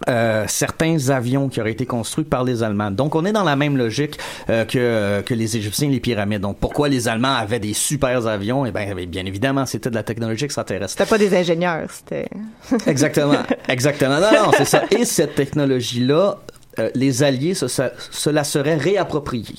[0.09, 2.91] euh, certains avions qui auraient été construits par les Allemands.
[2.91, 4.19] Donc, on est dans la même logique
[4.51, 6.41] euh, que, euh, que les Égyptiens et les pyramides.
[6.41, 8.67] Donc, pourquoi les Allemands avaient des super avions?
[8.67, 10.91] Eh bien, bien évidemment, c'était de la technologie extraterrestre.
[10.99, 12.29] c'était pas des ingénieurs, c'était...
[12.91, 13.39] Exactement.
[13.69, 14.21] Exactement.
[14.21, 14.83] Non, non, c'est ça.
[14.91, 16.39] Et cette technologie-là,
[16.81, 19.55] euh, les Alliés se, se la seraient réappropriée.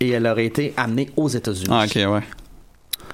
[0.00, 1.68] Et elle aurait été amenée aux États-Unis.
[1.70, 2.20] Ah, ok, ouais.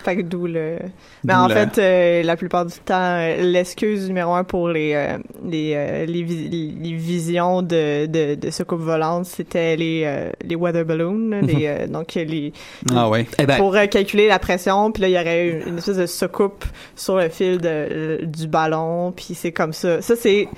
[0.04, 0.76] Fait que d'où le...
[1.24, 4.68] Mais D'où en le- fait, euh, la plupart du temps, euh, l'excuse numéro un pour
[4.68, 5.16] les euh,
[5.46, 10.56] les, euh, les, vi- les visions de, de, de soucoupes volantes, c'était les, euh, les
[10.56, 12.52] weather balloons, les, euh, donc les...
[12.94, 13.24] Ah, ouais.
[13.38, 15.96] Eh ben, pour euh, calculer la pression, puis là, il y aurait une, une espèce
[15.96, 20.02] de soucoupe sur le fil de, du ballon, puis c'est comme ça.
[20.02, 20.48] Ça, c'est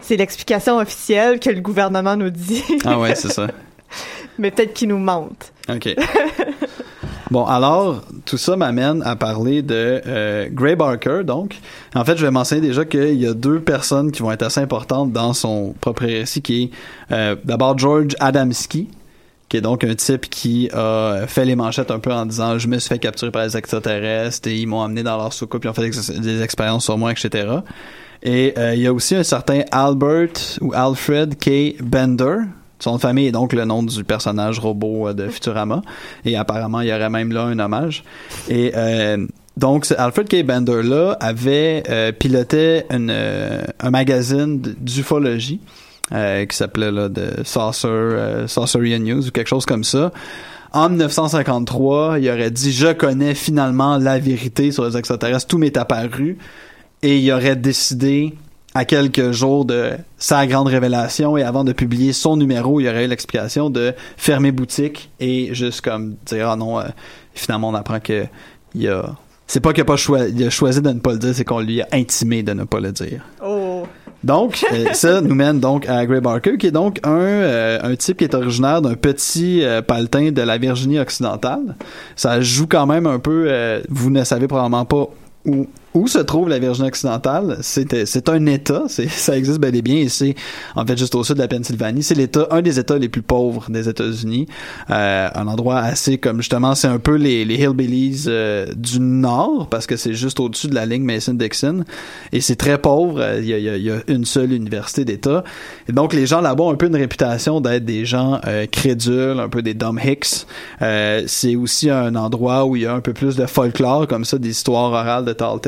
[0.00, 2.62] c'est l'explication officielle que le gouvernement nous dit.
[2.84, 3.48] ah ouais, c'est ça.
[4.38, 5.52] Mais peut-être qu'il nous mente.
[5.68, 5.94] OK.
[7.32, 11.56] Bon, alors, tout ça m'amène à parler de euh, Gray Barker, donc.
[11.94, 14.60] En fait, je vais mentionner déjà qu'il y a deux personnes qui vont être assez
[14.60, 16.70] importantes dans son propre récit, qui est
[17.10, 18.90] euh, d'abord George Adamski,
[19.48, 22.68] qui est donc un type qui a fait les manchettes un peu en disant je
[22.68, 25.70] me suis fait capturer par les extraterrestres et ils m'ont amené dans leur soucoupe, ils
[25.70, 25.88] ont fait
[26.20, 27.48] des, expériences sur moi, etc.
[28.22, 31.82] Et euh, il y a aussi un certain Albert ou Alfred K.
[31.82, 32.40] Bender,
[32.82, 35.82] son famille est donc le nom du personnage robot euh, de Futurama.
[36.24, 38.02] Et apparemment, il y aurait même là un hommage.
[38.48, 39.24] Et euh,
[39.56, 40.44] donc, Alfred K.
[40.44, 45.60] Bender là avait euh, piloté une, un magazine d'ufologie
[46.10, 50.12] qui s'appelait là de Saucer, Saucerian News ou quelque chose comme ça.
[50.72, 55.78] En 1953, il aurait dit je connais finalement la vérité sur les extraterrestres, tout m'est
[55.78, 56.36] apparu
[57.02, 58.34] et il aurait décidé
[58.74, 62.88] à quelques jours de sa grande révélation et avant de publier son numéro, il y
[62.88, 66.84] aurait eu l'explication de fermer boutique et juste comme dire ah non, euh,
[67.34, 68.24] finalement on apprend que
[68.74, 69.14] il a
[69.46, 71.44] c'est pas qu'il a pas choisi, il a choisi de ne pas le dire, c'est
[71.44, 73.20] qu'on lui a intimé de ne pas le dire.
[73.44, 73.82] Oh.
[74.24, 77.94] Donc, euh, ça nous mène donc à Gray Barker, qui est donc un, euh, un
[77.96, 81.76] type qui est originaire d'un petit paletin de la Virginie occidentale.
[82.16, 85.08] Ça joue quand même un peu, vous ne savez probablement pas
[85.44, 89.96] où où se trouve la Virginie occidentale, c'est un État, ça existe bel et bien,
[89.96, 90.34] et c'est
[90.74, 92.02] en fait juste au sud de la Pennsylvanie.
[92.02, 94.46] C'est l'État, un des États les plus pauvres des États-Unis,
[94.90, 99.68] euh, un endroit assez comme justement, c'est un peu les, les hillbillies euh, du nord
[99.70, 101.84] parce que c'est juste au-dessus de la ligne Mason-Dixon,
[102.32, 103.22] et c'est très pauvre.
[103.38, 105.44] Il y, a, il y, a, une seule université d'État,
[105.88, 109.38] et donc les gens là-bas ont un peu une réputation d'être des gens euh, crédules,
[109.38, 110.46] un peu des dumb hicks.
[110.80, 114.24] Euh, c'est aussi un endroit où il y a un peu plus de folklore comme
[114.24, 115.60] ça, des histoires orales de Tall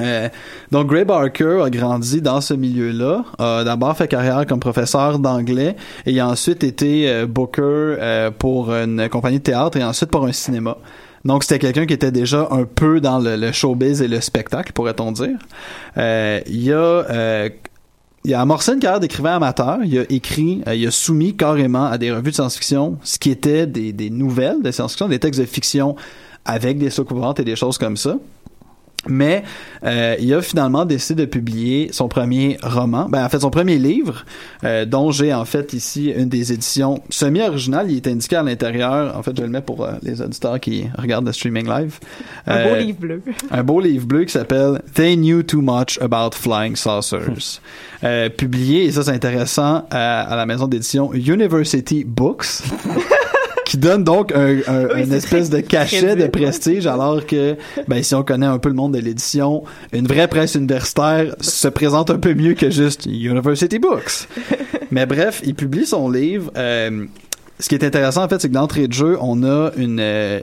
[0.00, 0.28] Euh,
[0.70, 5.76] donc Gray Barker a grandi dans ce milieu-là, a d'abord fait carrière comme professeur d'anglais
[6.06, 10.24] et a ensuite été euh, booker euh, pour une compagnie de théâtre et ensuite pour
[10.24, 10.78] un cinéma.
[11.26, 15.12] Donc c'était quelqu'un qui était déjà un peu dans le, showbiz et le spectacle, pourrait-on
[15.12, 15.38] dire.
[15.96, 17.48] il a
[18.24, 19.78] il a amorcé une carrière d'écrivain amateur.
[19.84, 23.66] Il a écrit, il a soumis carrément à des revues de science-fiction ce qui était
[23.66, 25.96] des, nouvelles de science-fiction, des textes de fiction
[26.44, 28.16] avec des sous-couvantes et des choses comme ça.
[29.08, 29.42] Mais
[29.84, 33.78] euh, il a finalement décidé de publier son premier roman, ben en fait son premier
[33.78, 34.24] livre,
[34.64, 37.90] euh, dont j'ai en fait ici une des éditions semi-originales.
[37.90, 39.16] Il est indiqué à l'intérieur.
[39.16, 41.98] En fait, je le mets pour euh, les auditeurs qui regardent le streaming live.
[42.46, 43.22] Un beau livre bleu.
[43.50, 47.60] un beau livre bleu qui s'appelle They Knew Too Much About Flying Saucers,
[48.36, 52.62] publié et ça c'est intéressant à la maison d'édition University Books.
[53.72, 57.56] qui donne donc un, une espèce de cachet de prestige, alors que,
[57.88, 61.68] ben, si on connaît un peu le monde de l'édition, une vraie presse universitaire se
[61.68, 64.28] présente un peu mieux que juste University Books.
[64.90, 66.50] Mais bref, il publie son livre.
[66.54, 67.06] Euh,
[67.60, 70.40] ce qui est intéressant, en fait, c'est que d'entrée de jeu, on a une, euh,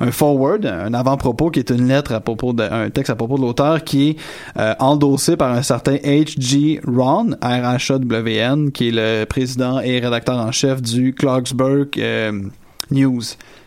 [0.00, 3.42] un forward, un avant-propos qui est une lettre à propos d'un texte à propos de
[3.42, 4.16] l'auteur qui est
[4.58, 6.80] euh, endossé par un certain H.G.
[6.84, 11.86] Ron, R-H-A-W-N, qui est le président et rédacteur en chef du Clarksburg
[12.90, 13.22] News,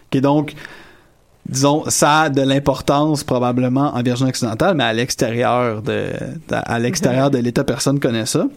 [0.10, 0.56] qui donc
[1.48, 6.12] disons, ça a de l'importance probablement en Virginie occidentale, mais à l'extérieur de,
[6.52, 8.48] à l'extérieur de l'État, personne connaît ça.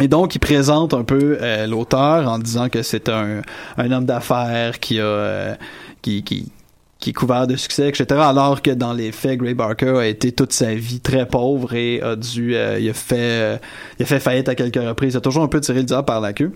[0.00, 3.42] Et donc, il présente un peu euh, l'auteur en disant que c'est un,
[3.78, 5.54] homme d'affaires qui a euh,
[6.02, 6.52] qui, qui,
[7.00, 8.06] qui est couvert de succès, etc.
[8.20, 12.02] Alors que dans les faits, Gray Barker a été toute sa vie très pauvre et
[12.02, 13.60] a dû, euh, fait,
[13.98, 15.14] a fait faillite à quelques reprises.
[15.14, 16.52] Il a toujours un peu tiré le diable par la queue.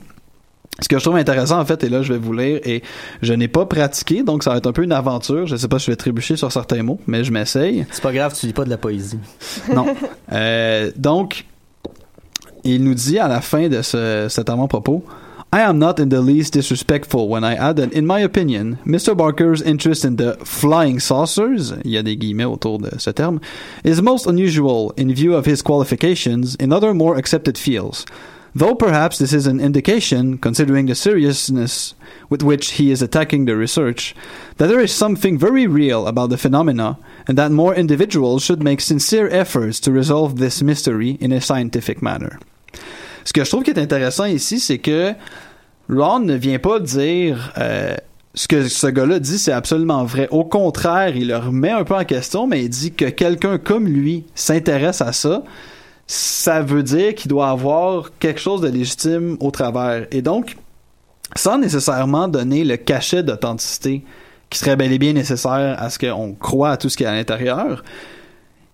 [0.80, 2.82] Ce que je trouve intéressant, en fait, et là, je vais vous lire, et
[3.20, 5.46] je n'ai pas pratiqué, donc ça va être un peu une aventure.
[5.46, 7.84] Je sais pas si je vais trébucher sur certains mots, mais je m'essaye.
[7.90, 9.18] C'est pas grave, tu lis pas de la poésie.
[9.74, 9.86] Non.
[10.32, 11.44] Euh, donc,
[12.64, 15.04] il nous dit à la fin de ce, cet avant-propos,
[15.54, 19.14] I am not in the least disrespectful when I add that, in my opinion, Mr.
[19.14, 23.38] Barker's interest in the flying saucers, il y a des guillemets autour de ce terme,
[23.84, 28.06] is most unusual in view of his qualifications in other more accepted fields.
[28.54, 31.94] Though perhaps this is an indication, considering the seriousness
[32.28, 34.14] with which he is attacking the research,
[34.58, 38.80] that there is something very real about the phenomena, and that more individuals should make
[38.80, 42.38] sincere efforts to resolve this mystery in a scientific manner.
[43.24, 45.14] Ce que je trouve qui est intéressant ici, c'est que
[45.88, 47.96] Ron ne vient pas dire euh,
[48.34, 50.28] ce que ce gars-là dit, c'est absolument vrai.
[50.30, 53.86] Au contraire, il le remet un peu en question, mais il dit que quelqu'un comme
[53.86, 55.42] lui s'intéresse à ça
[56.06, 60.06] ça veut dire qu'il doit avoir quelque chose de légitime au travers.
[60.10, 60.56] Et donc,
[61.36, 64.04] sans nécessairement donner le cachet d'authenticité
[64.50, 67.06] qui serait bel et bien nécessaire à ce qu'on croit à tout ce qui est
[67.06, 67.82] à l'intérieur,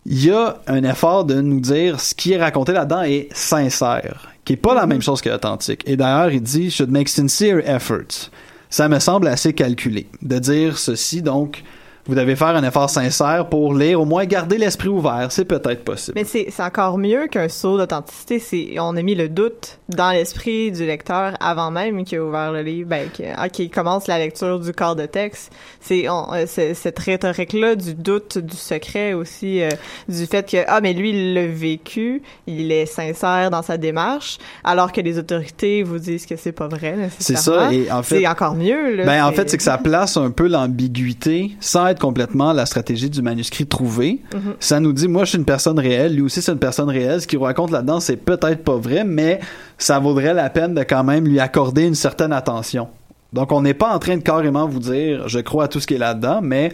[0.06, 4.32] il y a un effort de nous dire ce qui est raconté là-dedans est sincère,
[4.44, 5.82] qui est pas la même chose que authentique.
[5.86, 8.30] Et d'ailleurs, il dit should make sincere efforts.
[8.70, 11.22] Ça me semble assez calculé de dire ceci.
[11.22, 11.62] Donc,
[12.09, 15.27] vous devez faire un effort sincère pour lire, au moins garder l'esprit ouvert.
[15.31, 16.18] C'est peut-être possible.
[16.18, 18.38] Mais c'est encore mieux qu'un saut d'authenticité.
[18.38, 22.51] C'est on a mis le doute dans l'esprit du lecteur avant même qu'il ait ouvert
[22.51, 23.09] le livre, ben,
[23.51, 25.53] qu'il commence la lecture du corps de texte.
[25.81, 26.07] C'est
[26.47, 29.68] cette rhétorique-là du doute, du secret aussi, euh,
[30.09, 34.38] du fait que ah mais lui il l'a vécu, il est sincère dans sa démarche,
[34.64, 37.11] alors que les autorités vous disent que c'est pas vrai.
[37.18, 37.73] C'est ça.
[37.73, 38.97] Et en fait, c'est encore mieux.
[38.97, 42.66] Là, ben en fait c'est que ça place un peu l'ambiguïté sans être complètement la
[42.66, 44.22] stratégie du manuscrit trouvé.
[44.61, 47.20] Ça nous dit, moi, je suis une personne réelle, lui aussi, c'est une personne réelle.
[47.22, 49.40] Ce qu'il raconte là-dedans, c'est peut-être pas vrai, mais
[49.76, 52.88] ça vaudrait la peine de quand même lui accorder une certaine attention.
[53.32, 55.87] Donc, on n'est pas en train de carrément vous dire, je crois à tout ce
[55.87, 56.72] qui est là-dedans, mais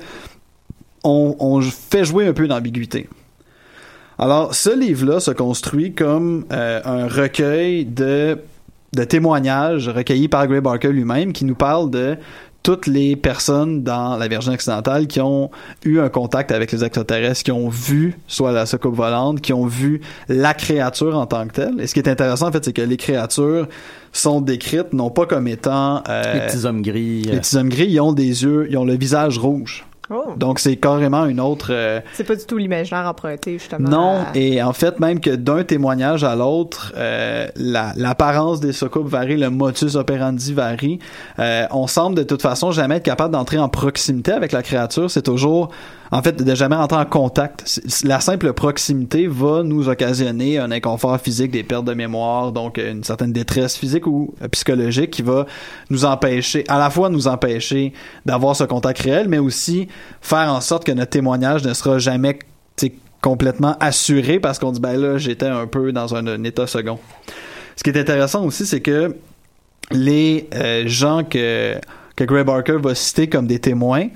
[1.02, 3.08] on, fait jouer un peu d'ambiguïté.
[4.18, 8.38] Alors, ce livre-là se construit comme euh, un recueil de,
[8.94, 12.16] de témoignages recueillis par Gray Barker lui-même qui nous parle de
[12.64, 15.50] toutes les personnes dans la Virginie occidentale qui ont
[15.84, 19.66] eu un contact avec les extraterrestres, qui ont vu soit la soucoupe volante, qui ont
[19.66, 21.78] vu la créature en tant que telle.
[21.78, 23.68] Et ce qui est intéressant, en fait, c'est que les créatures
[24.12, 26.02] sont décrites non pas comme étant...
[26.08, 27.22] Euh, les petits hommes gris.
[27.24, 29.84] Les petits hommes gris, ils ont des yeux, ils ont le visage rouge.
[30.10, 30.34] Oh.
[30.36, 31.68] Donc c'est carrément une autre.
[31.70, 33.88] Euh, c'est pas du tout l'imaginaire emprunté justement.
[33.88, 39.36] Non, et en fait même que d'un témoignage à l'autre, euh, l'apparence des soucoupes varie,
[39.36, 40.98] le motus operandi varie.
[41.38, 45.10] Euh, on semble de toute façon jamais être capable d'entrer en proximité avec la créature.
[45.10, 45.70] C'est toujours
[46.14, 47.80] en fait, de jamais entrer en contact.
[48.04, 53.02] La simple proximité va nous occasionner un inconfort physique, des pertes de mémoire, donc une
[53.02, 55.44] certaine détresse physique ou psychologique qui va
[55.90, 57.92] nous empêcher, à la fois nous empêcher
[58.24, 59.88] d'avoir ce contact réel, mais aussi
[60.20, 62.38] faire en sorte que notre témoignage ne sera jamais
[63.20, 67.00] complètement assuré parce qu'on dit ben là j'étais un peu dans un, état second.
[67.74, 69.16] Ce qui est intéressant aussi c'est que
[69.90, 71.74] les euh, gens que
[72.18, 74.10] Gray Barker va citer comme des témoins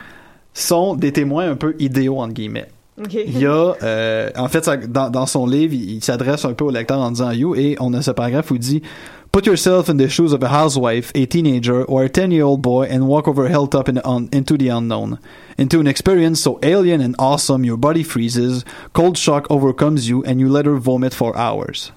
[0.58, 2.68] sont des témoins un peu idéaux, entre guillemets.
[3.12, 6.70] Il y a, euh, en fait, dans, dans, son livre, il, s'adresse un peu au
[6.70, 8.82] lecteur en disant You, et on a ce paragraphe où il dit
[9.30, 12.60] Put yourself in the shoes of a housewife, a teenager, or a 10 year old
[12.60, 15.18] boy and walk over a hilltop in, on, into the unknown.
[15.58, 20.40] Into an experience so alien and awesome your body freezes, cold shock overcomes you, and
[20.40, 21.92] you let her vomit for hours.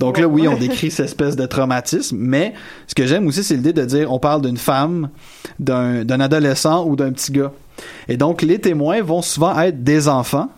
[0.00, 2.54] Donc là, oui, on décrit cette espèce de traumatisme, mais
[2.86, 5.08] ce que j'aime aussi, c'est l'idée de dire on parle d'une femme,
[5.58, 7.52] d'un adolescent ou d'un petit gars.
[8.08, 10.48] Et donc, les témoins vont souvent être des enfants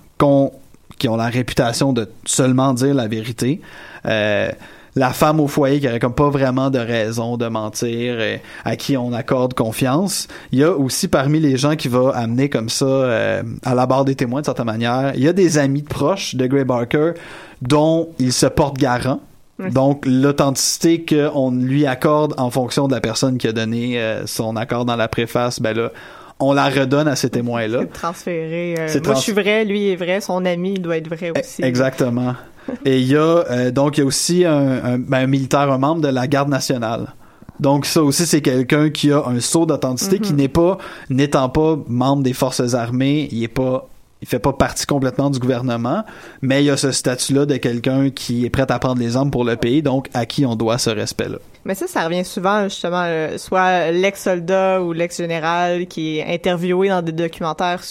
[0.98, 3.60] qui ont la réputation de seulement dire la vérité.
[4.06, 4.50] Euh,
[4.96, 8.76] la femme au foyer qui aurait comme pas vraiment de raison de mentir, et à
[8.76, 10.26] qui on accorde confiance.
[10.52, 13.86] Il y a aussi parmi les gens qui va amener comme ça euh, à la
[13.86, 17.12] barre des témoins de certaine manière, il y a des amis proches de Gray Barker
[17.62, 19.20] dont il se porte garant.
[19.58, 24.54] Donc, l'authenticité qu'on lui accorde en fonction de la personne qui a donné euh, son
[24.54, 25.92] accord dans la préface, ben là,
[26.40, 27.80] on la redonne à ces témoins-là.
[27.80, 28.74] C'est transféré.
[28.78, 31.40] Euh, moi, je suis vrai, lui est vrai, son ami, il doit être vrai e,
[31.40, 31.62] aussi.
[31.62, 32.34] Exactement.
[32.84, 35.78] Et il y a, euh, donc, il y a aussi un, ben, un, militaire, un
[35.78, 37.14] membre de la garde nationale.
[37.58, 40.36] Donc ça aussi c'est quelqu'un qui a un saut d'authenticité qui mm-hmm.
[40.36, 40.76] n'est pas
[41.08, 43.88] n'étant pas membre des forces armées, il est pas
[44.22, 46.02] il fait pas partie complètement du gouvernement,
[46.40, 49.30] mais il y a ce statut-là de quelqu'un qui est prêt à prendre les armes
[49.30, 51.36] pour le pays, donc à qui on doit ce respect-là.
[51.66, 57.02] Mais ça, ça revient souvent justement, euh, soit l'ex-soldat ou l'ex-général qui est interviewé dans
[57.02, 57.82] des documentaires.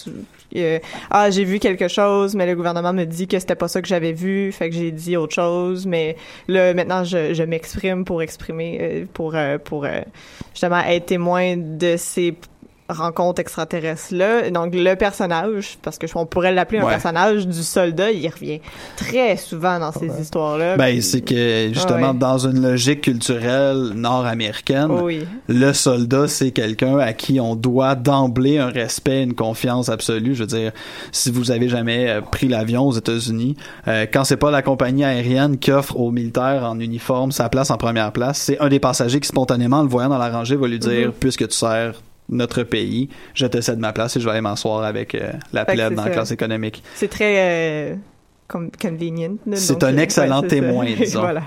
[0.55, 3.81] Euh, ah, j'ai vu quelque chose, mais le gouvernement me dit que c'était pas ça
[3.81, 5.85] que j'avais vu, fait que j'ai dit autre chose.
[5.85, 6.15] Mais
[6.47, 9.85] là, maintenant, je, je m'exprime pour exprimer, euh, pour pour
[10.53, 12.35] justement être témoin de ces
[12.89, 14.49] rencontre extraterrestre-là.
[14.51, 18.61] Donc, le personnage, parce que on pourrait l'appeler un personnage du soldat, il revient
[18.95, 20.77] très souvent dans ces histoires-là.
[20.77, 24.89] Ben, c'est que, justement, dans une logique culturelle nord-américaine,
[25.47, 30.35] le soldat, c'est quelqu'un à qui on doit d'emblée un respect, une confiance absolue.
[30.35, 30.71] Je veux dire,
[31.11, 33.55] si vous avez jamais euh, pris l'avion aux États-Unis,
[33.87, 37.71] euh, quand c'est pas la compagnie aérienne qui offre aux militaires en uniforme sa place
[37.71, 40.67] en première place, c'est un des passagers qui, spontanément, le voyant dans la rangée, va
[40.67, 41.19] lui dire, mm-hmm.
[41.19, 41.95] puisque tu sers
[42.29, 45.65] notre pays, je te cède ma place et je vais aller m'asseoir avec euh, la
[45.65, 46.83] plèbe dans la classe économique.
[46.95, 47.35] C'est très
[47.93, 47.95] euh,
[48.47, 49.37] convenient.
[49.53, 51.21] C'est un euh, excellent témoin, disons.
[51.21, 51.41] voilà.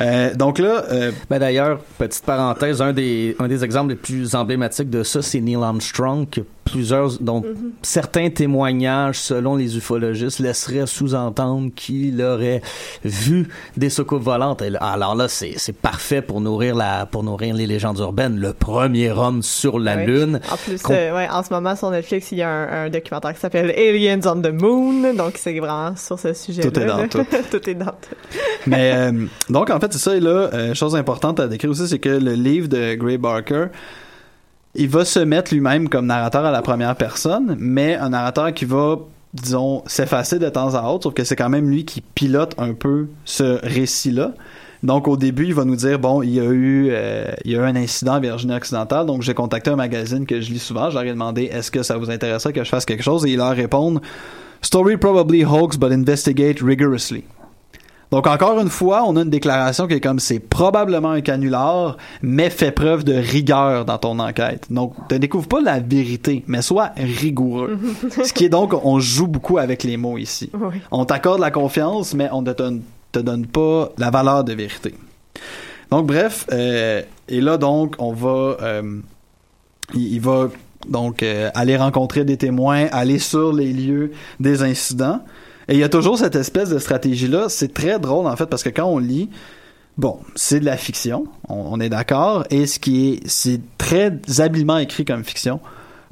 [0.00, 0.84] euh, donc là...
[0.90, 5.22] Euh, ben D'ailleurs, petite parenthèse, un des, un des exemples les plus emblématiques de ça,
[5.22, 7.72] c'est Neil Armstrong, qui a plusieurs, donc Mhm.
[7.82, 12.62] certains témoignages, selon les ufologistes, laisseraient sous-entendre qu'il aurait
[13.04, 14.62] vu des soucoupes volantes.
[14.62, 18.38] Et là- alors là, c'est c'est parfait pour nourrir la, pour nourrir les légendes urbaines.
[18.38, 20.40] Le premier homme sur la lune.
[20.50, 23.34] En plus, euh, ouais, en ce moment sur Netflix, il y a un, un documentaire
[23.34, 26.70] qui s'appelle Aliens on the Moon, donc c'est vraiment sur ce sujet-là.
[26.70, 27.24] Tout est dans tout.
[27.50, 28.14] tout est dans tout.
[28.66, 31.88] Mais euh, donc en fait c'est ça et là euh, chose importante à décrire aussi
[31.88, 33.66] c'est que le livre de Gray Barker
[34.74, 38.64] il va se mettre lui-même comme narrateur à la première personne mais un narrateur qui
[38.64, 38.98] va
[39.34, 42.74] disons s'effacer de temps à autre sauf que c'est quand même lui qui pilote un
[42.74, 44.32] peu ce récit-là.
[44.82, 48.14] Donc au début, il va nous dire bon, il y a eu euh, un incident
[48.14, 51.10] en Virginie occidentale, donc j'ai contacté un magazine que je lis souvent, je leur ai
[51.10, 53.26] demandé est-ce que ça vous intéresserait que je fasse quelque chose?
[53.26, 54.00] Et ils leur répondent
[54.62, 57.24] Story probably hoax but investigate rigorously.
[58.10, 61.96] Donc encore une fois, on a une déclaration qui est comme c'est probablement un canular,
[62.22, 64.66] mais fait preuve de rigueur dans ton enquête.
[64.70, 67.78] Donc ne découvre pas la vérité, mais sois rigoureux.
[68.24, 70.50] Ce qui est donc, on joue beaucoup avec les mots ici.
[70.54, 70.76] Oui.
[70.90, 72.82] On t'accorde la confiance, mais on ne te donne,
[73.12, 74.94] te donne pas la valeur de vérité.
[75.90, 79.00] Donc bref, euh, et là donc on va, euh,
[79.94, 80.48] il, il va
[80.88, 85.20] donc euh, aller rencontrer des témoins, aller sur les lieux des incidents.
[85.70, 87.48] Et il y a toujours cette espèce de stratégie-là.
[87.48, 89.30] C'est très drôle, en fait, parce que quand on lit,
[89.96, 94.12] bon, c'est de la fiction, on, on est d'accord, et ce qui est, c'est très
[94.38, 95.60] habilement écrit comme fiction,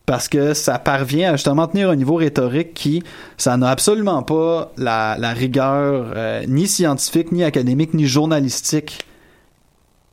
[0.06, 3.02] parce que ça parvient à justement tenir un niveau rhétorique qui,
[3.36, 9.06] ça n'a absolument pas la, la rigueur euh, ni scientifique, ni académique, ni journalistique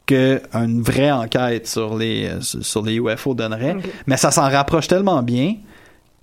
[0.08, 4.88] que une vraie enquête sur les euh, sur les UFO donnerait, mais ça s'en rapproche
[4.88, 5.56] tellement bien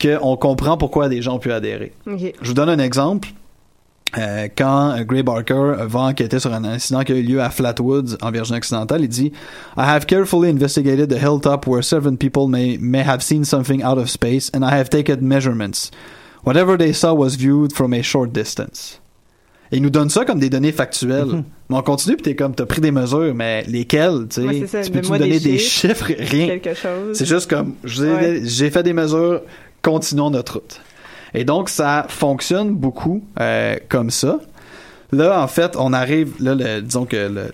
[0.02, 1.92] qu'on comprend pourquoi des gens ont pu adhérer.
[2.06, 3.28] Je vous donne un exemple.
[4.18, 7.48] Euh, quand euh, Gray Barker va enquêter sur un incident qui a eu lieu à
[7.48, 9.32] Flatwoods, en Virginie occidentale, il dit
[9.78, 13.96] I have carefully investigated the hilltop where seven people may, may have seen something out
[13.96, 15.90] of space and I have taken measurements.
[16.44, 19.00] Whatever they saw was viewed from a short distance.
[19.70, 21.24] Et il nous donne ça comme des données factuelles.
[21.24, 21.44] Mhm.
[21.70, 24.40] Mais on continue, puis t'es comme, t'as pris des mesures, mais lesquelles, tu?
[24.42, 24.82] Ouais, ça.
[24.82, 26.12] tu me donner des des chiffres?
[26.18, 26.58] Rien.
[27.14, 28.40] C'est juste comme, j'ai Ouais.
[28.44, 29.40] j'ai fait des mesures,
[29.82, 30.80] continuons notre route.
[31.34, 34.38] Et donc, ça fonctionne beaucoup euh, comme ça.
[35.12, 37.52] Là, en fait, on arrive, là, le- disons que le,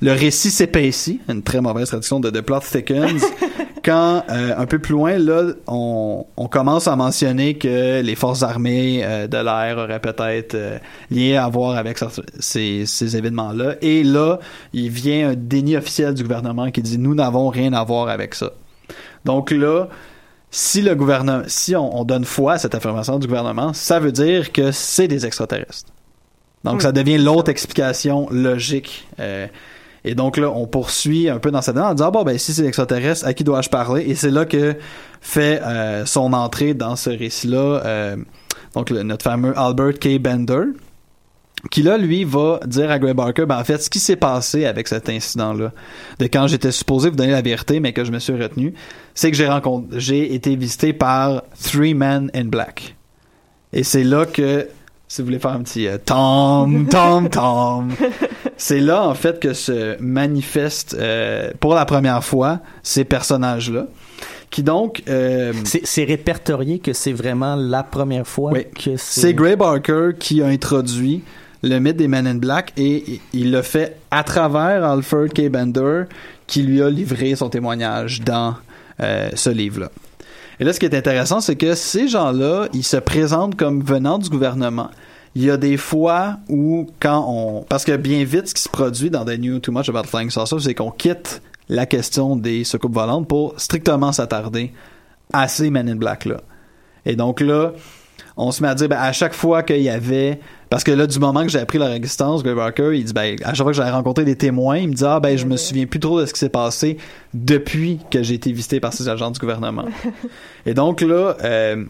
[0.00, 3.22] le récit s'épaissit, une très mauvaise traduction de The Plot Thickens,
[3.84, 8.42] quand, euh, un peu plus loin, là, on, on commence à mentionner que les forces
[8.42, 10.78] armées euh, de l'air auraient peut-être euh,
[11.10, 11.98] lié à voir avec
[12.38, 13.76] ces, ces événements-là.
[13.80, 14.38] Et là,
[14.74, 18.34] il vient un déni officiel du gouvernement qui dit «Nous n'avons rien à voir avec
[18.34, 18.52] ça».
[19.24, 19.88] Donc là,
[20.50, 24.12] si le gouvernement, si on, on donne foi à cette affirmation du gouvernement, ça veut
[24.12, 25.90] dire que c'est des extraterrestres.
[26.64, 26.82] Donc Oui.
[26.82, 29.06] ça devient l'autre explication logique.
[29.20, 29.46] Euh,
[30.04, 32.52] et donc là, on poursuit un peu dans cette année en disant bon ben si
[32.54, 34.04] c'est extraterrestre, à qui dois-je parler?
[34.08, 34.76] Et c'est là que
[35.20, 37.82] fait euh, son entrée dans ce récit-là.
[37.84, 38.16] euh,
[38.74, 40.18] donc le- notre fameux Albert K.
[40.18, 40.62] Bender,
[41.70, 44.64] qui là, lui, va dire à Gray Barker, ben en fait, ce qui s'est passé
[44.64, 45.72] avec cet incident-là,
[46.18, 48.74] de quand j'étais supposé vous donner la vérité, mais que je me suis retenu,
[49.14, 52.94] c'est que j'ai rencontré, j'ai été visité par Three Men in Black.
[53.72, 54.68] Et c'est là que,
[55.08, 57.90] si vous voulez faire un petit euh, Tom, Tom, Tom,
[58.56, 63.86] c'est là en fait que se manifestent euh, pour la première fois ces personnages-là,
[64.50, 68.64] qui donc euh, C'est répertorié que c'est vraiment la première fois Oui.
[68.74, 69.20] que c'est.
[69.20, 71.22] c'est Gray Barker qui a introduit
[71.62, 75.48] le mythe des Men in Black et il le fait à travers Alfred K.
[75.48, 76.04] Bender
[76.46, 78.54] qui lui a livré son témoignage dans
[79.00, 79.90] euh, ce livre-là.
[80.60, 84.18] Et là, ce qui est intéressant, c'est que ces gens-là, ils se présentent comme venant
[84.18, 84.90] du gouvernement.
[85.34, 87.62] Il y a des fois où, quand on...
[87.62, 90.30] Parce que bien vite, ce qui se produit dans The New Too Much About Flying
[90.30, 94.72] Saucers, c'est qu'on quitte la question des soucoupes volantes pour strictement s'attarder
[95.32, 96.40] à ces Men in Black-là.
[97.04, 97.72] Et donc là,
[98.38, 100.38] on se met à dire, ben, à chaque fois qu'il y avait,
[100.70, 103.36] parce que là, du moment que j'ai appris leur existence, Gray Barker, il dit, ben,
[103.42, 105.56] à chaque fois que j'avais rencontré des témoins, il me dit, ah, ben, je me
[105.56, 106.98] souviens plus trop de ce qui s'est passé
[107.34, 109.86] depuis que j'ai été visité par ces agents du gouvernement.
[110.66, 111.84] Et donc là, euh,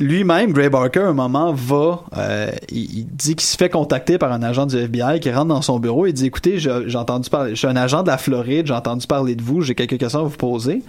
[0.00, 4.16] lui-même, Gray Barker, à un moment, va, euh, il, il dit qu'il se fait contacter
[4.16, 7.28] par un agent du FBI qui rentre dans son bureau et dit, écoutez, j'ai entendu
[7.28, 9.98] parler, je suis un agent de la Floride, j'ai entendu parler de vous, j'ai quelques
[9.98, 10.82] questions à vous poser.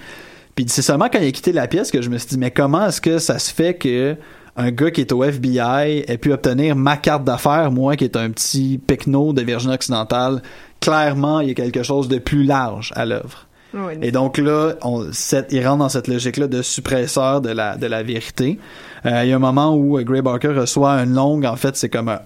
[0.57, 2.49] Puis c'est seulement quand il a quitté la pièce que je me suis dit, mais
[2.49, 4.15] comment est-ce que ça se fait que
[4.58, 8.16] un gars qui est au FBI ait pu obtenir ma carte d'affaires, moi qui est
[8.18, 10.41] un petit pecno de Virginie occidentale?
[10.80, 13.45] Clairement, il y a quelque chose de plus large à l'œuvre.
[13.74, 17.76] Ouais, Et donc là, on, cette, il rentre dans cette logique-là de suppresseur de la,
[17.76, 18.58] de la vérité.
[19.05, 21.76] Euh, il y a un moment où euh, Gray Barker reçoit une longue, en fait,
[21.76, 22.22] c'est comme un-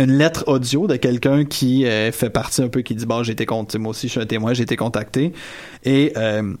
[0.00, 3.32] une lettre audio de quelqu'un qui euh, fait partie un peu, qui dit, bon, j'ai
[3.32, 5.32] été contacté, moi aussi, je suis un témoin, j'ai été contacté.
[5.84, 6.54] Et euh,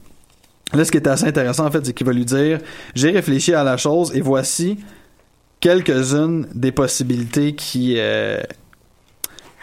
[0.74, 2.58] Là, ce qui est assez intéressant, en fait, c'est qu'il va lui dire
[2.94, 4.76] J'ai réfléchi à la chose et voici
[5.60, 7.94] quelques-unes des possibilités qui.
[7.98, 8.40] Euh,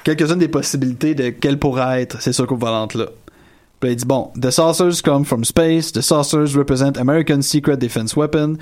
[0.04, 3.08] quelques-unes des possibilités de quelles pourraient être ces soucoupes volantes-là.
[3.86, 8.16] Puis il dit bon, the saucers come from space, the saucers represent American secret defense
[8.16, 8.58] weapon,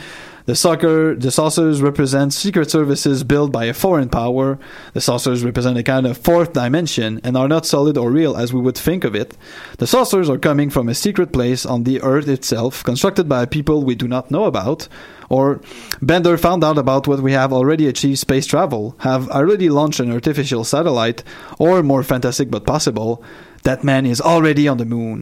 [0.47, 4.59] the soccer, the saucers represent secret services built by a foreign power,
[4.91, 8.51] the saucers represent a kind of fourth dimension and are not solid or real as
[8.51, 9.37] we would think of it.
[9.77, 13.83] The saucers are coming from a secret place on the earth itself, constructed by people
[13.83, 14.89] we do not know about,
[15.29, 15.61] or
[16.01, 20.11] Bender found out about what we have already achieved space travel, have already launched an
[20.11, 21.23] artificial satellite,
[21.59, 23.23] or more fantastic but possible,
[23.63, 25.21] That man is already on the moon.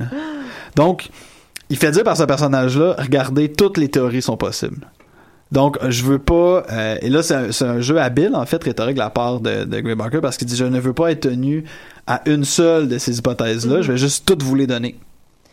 [0.76, 1.10] Donc,
[1.70, 4.88] il fait dire par ce personnage-là, regardez, toutes les théories sont possibles.
[5.52, 6.64] Donc, je veux pas.
[6.72, 9.80] Euh, et là, c'est un, jeu habile, en fait, rhétorique de la part de, de
[9.82, 11.66] Gray Barker, parce qu'il dit Je ne veux pas être tenu
[12.08, 13.84] à une seule de ces hypothèses-là, mm-hmm.
[13.84, 14.98] je vais juste toutes vous les donner.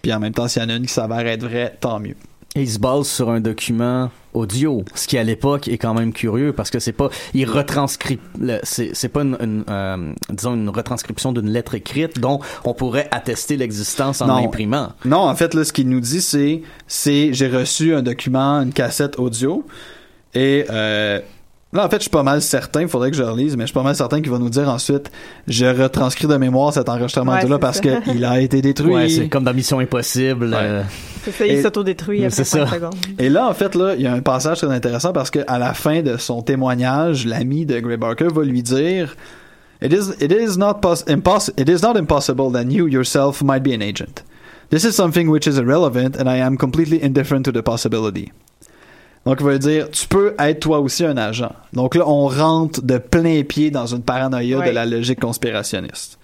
[0.02, 2.14] Puis en même temps, s'il y en a une qui s'avère être vraie, tant mieux.
[2.54, 6.12] Et il se base sur un document audio, ce qui à l'époque est quand même
[6.12, 8.18] curieux parce que c'est pas, il retranscrit,
[8.62, 14.22] c'est pas une, euh, disons une retranscription d'une lettre écrite dont on pourrait attester l'existence
[14.22, 14.92] en imprimant.
[15.04, 18.72] Non, en fait là, ce qu'il nous dit c'est, c'est j'ai reçu un document, une
[18.72, 19.64] cassette audio
[20.34, 21.20] et euh,
[21.74, 23.66] Là, en fait, je suis pas mal certain, il faudrait que je relise, mais je
[23.66, 25.10] suis pas mal certain qu'il va nous dire ensuite,
[25.46, 28.94] je retranscris de mémoire cet enregistrement-là parce qu'il a été détruit.
[28.94, 30.54] Ouais, c'est comme dans Mission Impossible.
[30.54, 30.82] Euh.
[31.24, 32.94] C'est ça, il s'autodétruit après 5 secondes.
[33.18, 35.74] Et là, en fait, là, il y a un passage très intéressant parce qu'à la
[35.74, 39.14] fin de son témoignage, l'ami de Gray Barker va lui dire,
[39.80, 43.82] It is, it is not it is not impossible that you yourself might be an
[43.82, 44.24] agent.
[44.70, 48.32] This is something which is irrelevant and I am completely indifferent to the possibility.
[49.28, 51.52] Donc, il va dire, tu peux être toi aussi un agent.
[51.74, 56.18] Donc là, on rentre de plein pied dans une paranoïa de la logique conspirationniste.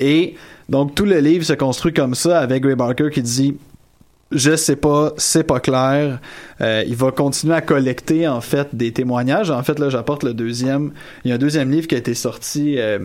[0.00, 0.34] Et
[0.68, 3.56] donc, tout le livre se construit comme ça avec Ray Barker qui dit,
[4.32, 6.18] je sais pas, c'est pas clair.
[6.60, 9.52] Euh, il va continuer à collecter en fait des témoignages.
[9.52, 10.90] En fait, là, j'apporte le deuxième.
[11.24, 12.98] Il y a un deuxième livre qui a été sorti euh,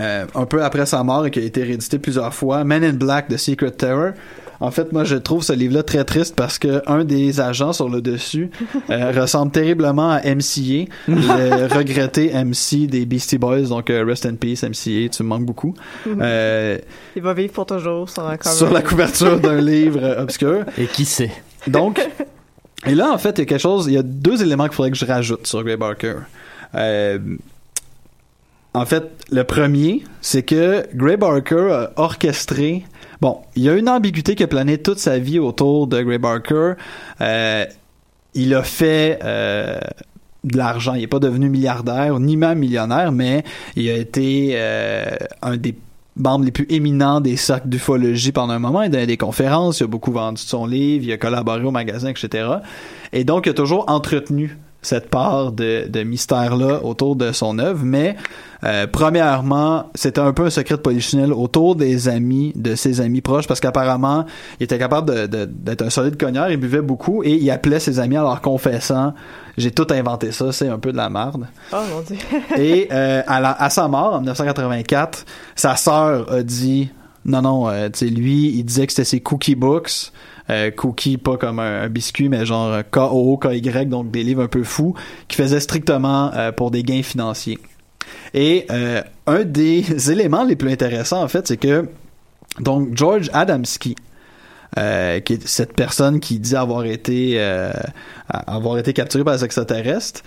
[0.00, 2.64] euh, un peu après sa mort et qui a été réédité plusieurs fois.
[2.64, 4.12] Men in Black, The Secret Terror.
[4.60, 7.88] En fait, moi, je trouve ce livre-là très triste parce que un des agents sur
[7.88, 8.50] le dessus
[8.90, 13.62] euh, ressemble terriblement à MCA, le regretté MC des Beastie Boys.
[13.62, 15.74] Donc, euh, rest in peace, MCA, tu me manques beaucoup.
[16.06, 16.18] Mhm.
[16.22, 16.78] Euh,
[17.16, 20.64] Il va vivre pour toujours sur la, sur la couverture d'un livre obscur.
[20.78, 21.30] Et qui sait?
[21.66, 22.00] Donc,
[22.86, 24.74] et là, en fait, il y a quelque chose, il y a deux éléments qu'il
[24.74, 26.14] faudrait que je rajoute sur Gray Barker.
[28.74, 32.84] En fait, le premier, c'est que Gray Barker a orchestré
[33.20, 36.18] Bon, il y a une ambiguïté qui a plané toute sa vie autour de Gray
[36.18, 36.74] Barker.
[37.20, 37.64] Euh,
[38.34, 39.78] il a fait euh,
[40.42, 40.94] de l'argent.
[40.94, 43.44] Il n'est pas devenu milliardaire, ni même millionnaire, mais
[43.76, 45.06] il a été euh,
[45.40, 45.74] un des
[46.16, 48.82] membres les plus éminents des cercles d'ufologie pendant un moment.
[48.82, 51.70] Il a donné des conférences, il a beaucoup vendu son livre, il a collaboré au
[51.70, 52.48] magasin, etc.
[53.12, 57.80] Et donc, il a toujours entretenu cette part de, de mystère-là autour de son œuvre,
[57.84, 58.16] mais
[58.64, 63.20] euh, premièrement, c'était un peu un secret de polichinelle autour des amis, de ses amis
[63.20, 64.24] proches, parce qu'apparemment,
[64.58, 67.98] il était capable de, d'être un solide cogneur, il buvait beaucoup, et il appelait ses
[67.98, 69.14] amis en leur confessant
[69.58, 71.46] «J'ai tout inventé ça, c'est un peu de la merde.
[71.72, 72.16] Oh mon Dieu!
[72.56, 76.90] et euh, à, à sa mort, en 1984, sa sœur a dit
[77.24, 80.12] «Non, non, euh, tu sais, lui, il disait que c'était ses cookie books,
[80.50, 84.64] euh, cookie pas comme un, biscuit mais genre K-O, K-Y donc des livres un peu
[84.64, 84.94] fous
[85.28, 87.58] qui faisaient strictement euh, pour des gains financiers.
[88.34, 91.88] Et euh, un des éléments les plus intéressants en fait c'est que
[92.60, 93.96] donc George Adamski
[94.76, 97.40] euh, qui est cette personne qui dit avoir été
[98.28, 100.22] avoir été capturé par les extraterrestres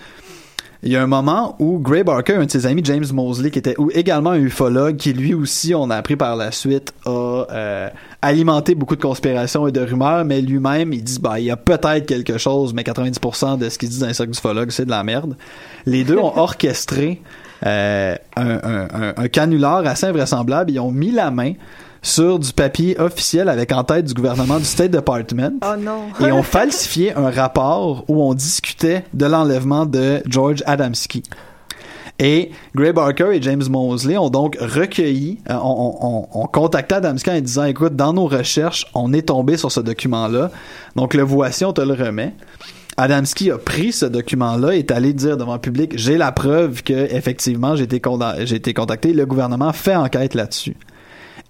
[0.82, 3.58] il y a un moment où Gray Barker, un de ses amis, James Mosley, qui
[3.58, 7.88] était également un ufologue, qui lui aussi, on a appris par la suite, a euh,
[8.22, 11.56] alimenté beaucoup de conspirations et de rumeurs, mais lui-même, il dit, bah, il y a
[11.56, 14.90] peut-être quelque chose, mais 90% de ce qu'il dit dans les cercles d'ufologues, c'est de
[14.90, 15.36] la merde.
[15.84, 17.20] Les deux ont orchestré
[17.66, 20.70] euh, un, un, un, canular assez invraisemblable.
[20.70, 21.54] Ils ont mis la main
[22.02, 25.58] sur du papier officiel avec en tête du gouvernement du State Department.
[25.62, 26.26] Oh non.
[26.26, 31.22] et ont falsifié un rapport où on discutait de l'enlèvement de George Adamski.
[32.20, 37.40] Et Gray Barker et James Mosley ont donc recueilli, euh, on, on, contacté Adamski en
[37.40, 40.50] disant, écoute, dans nos recherches, on est tombé sur ce document-là.
[40.96, 42.34] Donc le voici, on te le remet.
[42.96, 46.82] Adamski a pris ce document-là et est allé dire devant le public, j'ai la preuve
[46.82, 48.02] que effectivement j'ai été,
[48.40, 49.12] j'ai été contacté.
[49.12, 50.76] Le gouvernement fait enquête là-dessus.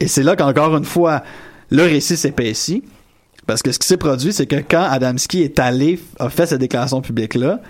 [0.00, 1.22] Et c'est là qu'encore une fois,
[1.70, 2.84] le récit s'épaissit.
[3.46, 6.60] Parce que ce qui s'est produit, c'est que quand Adamski est allé, a fait cette
[6.60, 7.60] déclaration publique-là,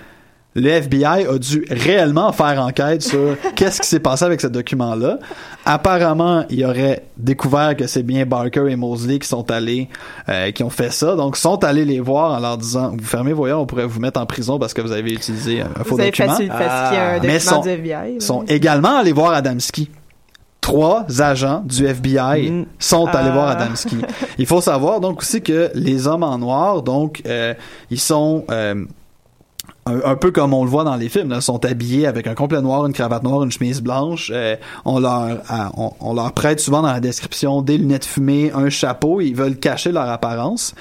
[0.56, 5.20] le FBI a dû réellement faire enquête sur qu'est-ce qui s'est passé avec ce document-là.
[5.64, 9.88] Apparemment, il aurait découvert que c'est bien Barker et Mosley qui sont allés,
[10.28, 11.14] euh, qui ont fait ça.
[11.14, 14.00] Donc, sont allés les voir en leur disant, vous fermez vos yeux, on pourrait vous
[14.00, 16.30] mettre en prison parce que vous avez utilisé un faux avez document.
[16.30, 18.20] Facile, parce qu'il y a un document Mais sont, du FBI.
[18.20, 19.88] sont également allés voir Adamski
[20.68, 22.66] trois agents du FBI Mm.
[22.78, 23.32] sont allés Ah.
[23.32, 23.96] voir Adamski.
[24.38, 27.54] Il faut savoir donc aussi que les hommes en noir, donc euh,
[27.90, 28.84] ils sont euh,
[29.86, 32.34] un, un peu comme on le voit dans les films, là, sont habillés avec un
[32.34, 34.30] complet noir, une cravate noire, une chemise blanche.
[34.34, 38.52] Euh, on leur à- on, on leur prête souvent dans la description des lunettes fumées,
[38.54, 39.22] un chapeau.
[39.22, 40.74] Ils veulent cacher leur apparence.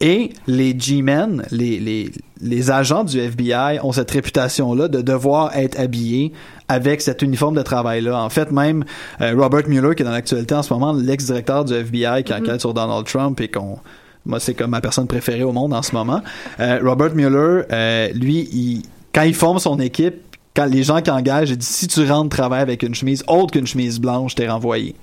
[0.00, 5.78] Et les G-men, les, les, les agents du FBI ont cette réputation-là de devoir être
[5.78, 6.32] habillés
[6.68, 8.22] avec cet uniforme de travail-là.
[8.22, 8.84] En fait, même
[9.20, 12.60] euh, Robert Mueller, qui est dans l'actualité en ce moment, l'ex-directeur du FBI qui enquête
[12.60, 13.78] sur Donald Trump et qu'on
[14.26, 16.20] moi, c'est comme ma personne préférée au monde en ce moment.
[16.60, 18.82] Euh, Robert Mueller, euh, lui, il,
[19.14, 20.14] quand il forme son équipe,
[20.54, 23.52] quand les gens qui engagent, il dit si tu rentres travailler avec une chemise autre
[23.52, 24.94] qu'une chemise blanche, t'es renvoyé.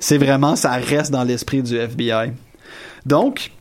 [0.00, 2.32] C'est vraiment, ça reste dans l'esprit du FBI.
[3.04, 3.52] Donc,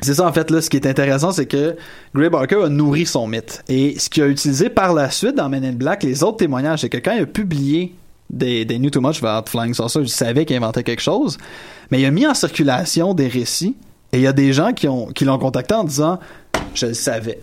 [0.00, 1.76] c'est ça en fait là, ce qui est intéressant, c'est que
[2.14, 3.62] Gray Barker a nourri son mythe.
[3.68, 6.80] Et ce qu'il a utilisé par la suite dans Men in Black, les autres témoignages,
[6.80, 7.94] c'est que quand il a publié
[8.30, 11.38] des, des New Too Much about Flying Saucer, je savais qu'il inventait quelque chose,
[11.90, 13.74] mais il a mis en circulation des récits
[14.12, 16.18] et il y a des gens qui ont qui l'ont contacté en disant
[16.74, 17.40] je le savais.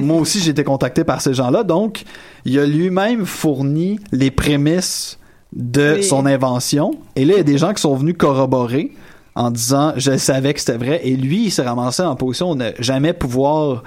[0.00, 2.04] Moi aussi j'ai été contacté par ces gens-là, donc
[2.46, 5.18] il a lui-même fourni les prémices
[5.52, 6.04] de Oui.
[6.04, 8.92] son invention et là il y a des gens qui sont venus corroborer
[9.34, 11.00] en disant je savais que c'était vrai.
[11.04, 13.82] Et lui il s'est ramassé en position de ne jamais pouvoir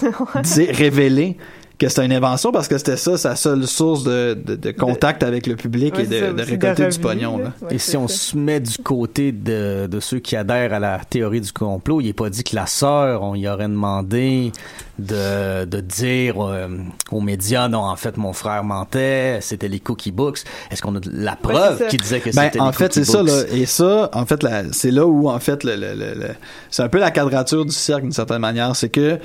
[0.42, 1.36] dire, révéler
[1.78, 5.22] que c'était une invention parce que c'était ça sa seule source de, de, de contact
[5.22, 7.36] avec le public Ouais, et de, récolter de du pognon.
[7.36, 7.52] là.
[7.60, 8.16] Ouais, Et si on ça.
[8.16, 12.06] se met du côté de, de ceux qui adhèrent à la théorie du complot, il
[12.06, 14.52] n'est pas dit que la sœur, on y aurait demandé
[14.98, 16.68] de, de dire euh,
[17.10, 20.44] aux médias, non, en fait, mon frère mentait, c'était les cookie books.
[20.70, 23.04] Est-ce qu'on a de la preuve qui disait que Ben, c'était en les fait, cookie
[23.04, 23.42] c'est ça, là.
[23.52, 26.34] Et ça, en fait, c'est là où, en fait, le, le- le- le-
[26.70, 28.74] c'est un peu la quadrature du cercle, d'une certaine manière.
[28.74, 29.18] C'est que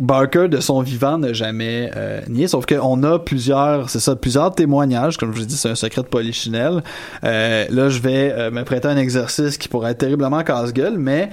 [0.00, 2.46] Barker, de son vivant, n'a jamais euh, nié.
[2.48, 5.16] Sauf qu'on a plusieurs, c'est ça, plusieurs témoignages.
[5.16, 6.82] Comme je vous ai dit, c'est un secret de polichinelle.
[7.24, 11.30] Euh, là, je vais euh, me prêter un exercice qui pourrait être terriblement casse-gueule, mais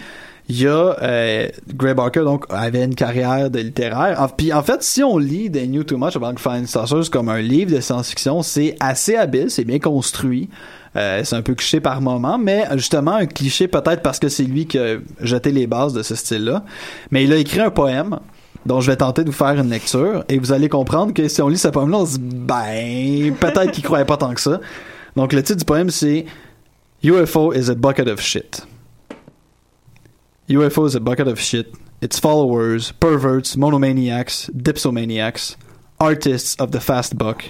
[0.47, 4.21] il y a euh, Gray Barker donc avait une carrière de littéraire.
[4.21, 6.35] En- Puis en fait, si on lit des New Too Much About
[6.67, 10.49] Saucers comme un livre de science-fiction, c'est assez habile, c'est bien construit.
[10.97, 14.43] Euh, c'est un peu cliché par moment, mais justement un cliché peut-être parce que c'est
[14.43, 16.63] lui qui a jeté les bases de ce style-là.
[17.11, 18.19] Mais il a écrit un poème
[18.65, 21.41] dont je vais tenter de vous faire une lecture et vous allez comprendre que si
[21.41, 24.59] on lit ce poème-là, on se dit ben peut-être qu'il croyait pas tant que ça.
[25.15, 26.25] Donc le titre du poème c'est
[27.03, 28.65] UFO is a bucket of shit.
[30.49, 31.67] UFO is a bucket of shit.
[32.01, 35.55] Its followers, perverts, monomaniacs, dipsomaniacs,
[35.99, 37.45] artists of the fast buck,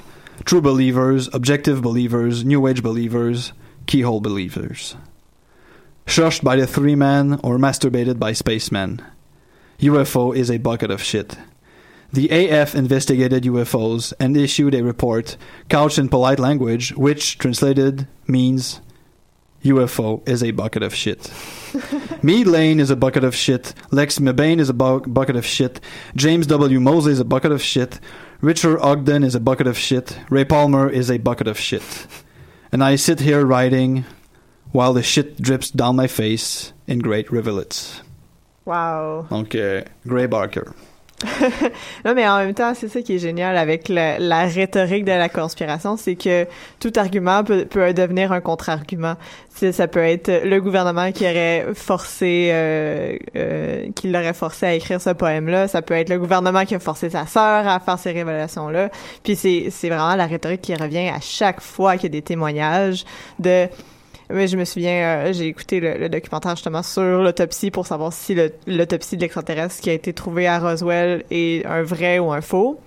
[0.45, 3.53] true believers, objective believers, new age believers,
[3.85, 4.95] keyhole believers.
[6.05, 9.01] Shushed by the three man or masturbated by spacemen.
[9.79, 11.37] UFO is a bucket of shit.
[12.13, 15.35] The AF investigated UFOs and issued a report
[15.69, 18.79] couched in polite language, which, translated, means
[19.65, 21.29] UFO is a bucket of shit.
[22.23, 23.73] Mead Lane is a bucket of shit.
[23.91, 25.81] Lex Mebane is a bu- bucket of shit.
[26.15, 26.79] James W.
[26.79, 27.99] Mosley is a bucket of shit.
[28.39, 30.17] Richard Ogden is a bucket of shit.
[30.29, 32.07] Ray Palmer is a bucket of shit.
[32.71, 34.05] And I sit here writing
[34.71, 38.01] while the shit drips down my face in great rivulets.
[38.65, 39.25] Wow.
[39.29, 40.63] Donc, euh, Gray Barker.
[42.05, 45.11] non, mais en même temps, c'est ça qui est génial avec la, la rhétorique de
[45.11, 46.45] la conspiration, c'est que
[46.79, 49.15] tout argument peut, peut devenir un contre-argument.
[49.49, 54.99] Ça peut être le gouvernement qui aurait forcé, euh, euh, qui l'aurait forcé à écrire
[54.99, 55.69] ce poème-là.
[55.69, 58.89] Ça peut être le gouvernement qui a forcé sa sœur à faire ces révélations-là.
[59.23, 63.05] Puis c'est vraiment la rhétorique qui revient à chaque fois qu'il y a des témoignages
[63.39, 63.69] de
[64.29, 68.11] oui, je me souviens, euh, j'ai écouté le, le documentaire justement sur l'autopsie pour savoir
[68.11, 72.41] si l'autopsie de l'extraterrestre qui a été trouvé à Roswell est un vrai ou un
[72.41, 72.79] faux.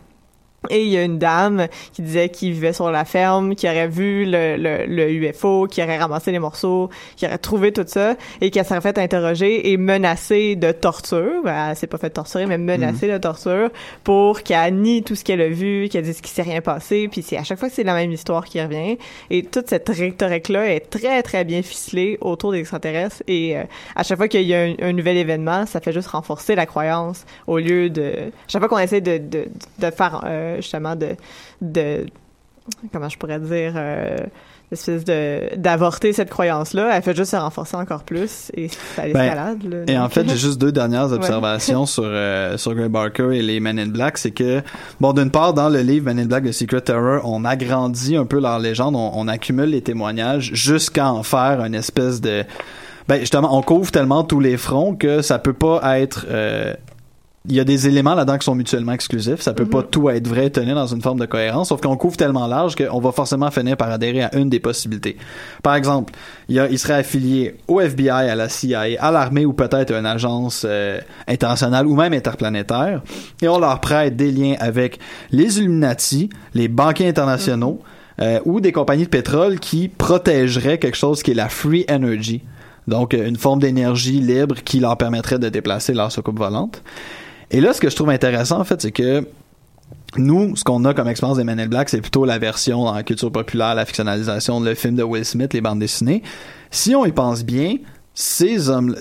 [0.71, 3.87] Et il y a une dame qui disait qu'il vivait sur la ferme, qui aurait
[3.87, 8.17] vu le, le, le UFO, qui aurait ramassé les morceaux, qui aurait trouvé tout ça,
[8.41, 11.43] et qui serait fait interroger et menacée de torture.
[11.45, 13.71] Ben, elle s'est pas fait torturer, mais menacée de torture
[14.03, 17.09] pour qu'elle nie tout ce qu'elle a vu, qu'elle dise qu'il s'est rien passé.
[17.09, 18.99] Puis c'est à chaque fois que c'est la même histoire qui revient.
[19.31, 23.23] Et toute cette rhétorique-là est très, très bien ficelée autour des extraterrestres.
[23.29, 23.63] Et euh,
[23.95, 26.67] à chaque fois qu'il y a un, un nouvel événement, ça fait juste renforcer la
[26.67, 28.11] croyance au lieu de...
[28.11, 29.47] À chaque fois qu'on essaie de, de,
[29.79, 31.17] de faire, euh, justement, de,
[31.61, 32.07] de...
[32.93, 33.75] Comment je pourrais dire...
[33.77, 34.19] euh,
[34.71, 39.09] espèce de d'avorter cette croyance-là, elle fait juste se renforcer encore plus et ça ben,
[39.09, 39.85] escalade.
[39.87, 43.61] et en fait, j'ai juste deux dernières observations sur euh, sur Gray Barker et les
[43.61, 44.63] Men in Black, c'est que
[45.01, 48.27] bon, d'une part, dans le livre Men in Black de Secret Terror, on agrandit un
[48.27, 52.45] peu leur légende, on, accumule les témoignages jusqu'à en faire une espèce de
[53.09, 56.75] ben justement, on couvre tellement tous les fronts que ça peut pas être euh,
[57.49, 59.41] il y a des éléments là-dedans qui sont mutuellement exclusifs.
[59.41, 59.87] Ça peut pas mhm.
[59.91, 63.01] tout être vrai, tenir dans une forme de cohérence, sauf qu'on couvre tellement large qu'on
[63.01, 65.17] va forcément finir par adhérer à une des possibilités.
[65.63, 66.13] Par exemple,
[66.49, 70.07] il, il serait affilié au FBI, à la CIA, à l'armée ou peut-être à une
[70.07, 73.03] agence euh, internationale ou même interplanétaire,
[73.41, 74.99] et on leur prête des liens avec
[75.31, 77.81] les Illuminati, les banquiers internationaux
[78.19, 78.25] mhm.
[78.25, 82.43] euh, ou des compagnies de pétrole qui protégeraient quelque chose qui est la free energy.
[82.87, 86.83] Donc, une forme d'énergie libre qui leur permettrait de déplacer leur soucoupe volante.
[87.51, 89.27] Et là, ce que je trouve intéressant, en fait, c'est que
[90.17, 92.95] nous, ce qu'on a comme expérience des Men in Black, c'est plutôt la version dans
[92.95, 96.23] la culture populaire, la fictionnalisation, le film de Will Smith, les bandes dessinées.
[96.71, 97.77] Si on y pense bien,
[98.15, 98.97] ces hommes,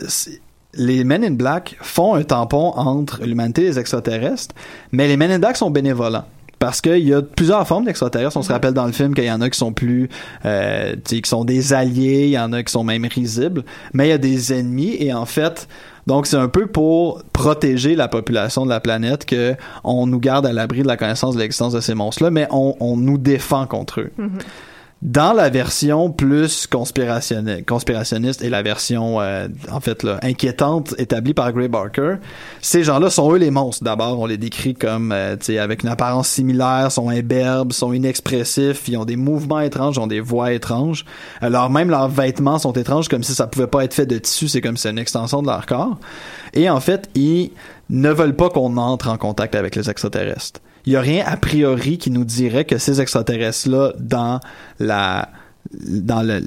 [0.73, 4.53] les Men in Black font un tampon entre l'humanité et les extraterrestres,
[4.91, 6.25] mais les Men in Black sont bénévolents
[6.59, 8.37] parce qu'il y a plusieurs formes d'extraterrestres.
[8.37, 10.09] On se rappelle dans le film qu'il y en a qui sont plus,
[10.45, 14.09] euh, qui sont des alliés, il y en a qui sont même risibles, mais il
[14.09, 15.67] y a des ennemis et en fait,
[16.07, 20.45] donc c'est un peu pour protéger la population de la planète que on nous garde
[20.45, 24.01] à l'abri de la connaissance de l'existence de ces monstres-là, mais on, nous défend contre
[24.01, 24.11] eux.
[24.17, 24.41] Mm-hmm.
[25.03, 31.67] Dans la version plus conspirationniste et la version euh, en fait inquiétante établie par Gray
[31.67, 32.15] Barker,
[32.61, 33.83] ces gens-là sont eux les monstres.
[33.83, 38.97] D'abord, on les décrit comme euh, avec une apparence similaire, sont imberbes, sont inexpressifs, ils
[38.97, 41.05] ont des mouvements étranges, ils ont des voix étranges.
[41.41, 44.47] Alors même leurs vêtements sont étranges comme si ça pouvait pas être fait de tissu,
[44.47, 45.99] c'est comme si c'est une extension de leur corps.
[46.53, 47.51] Et en fait, ils
[47.89, 51.35] ne veulent pas qu'on entre en contact avec les extraterrestres il y a rien a
[51.35, 54.39] priori qui nous dirait que ces extraterrestres-là, dans
[54.79, 55.29] la,
[55.73, 56.41] dans le,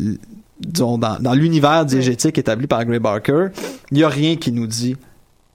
[0.61, 3.49] dans, l'univers diégétique établi par Gray Barker,
[3.93, 4.97] il y a rien qui nous dit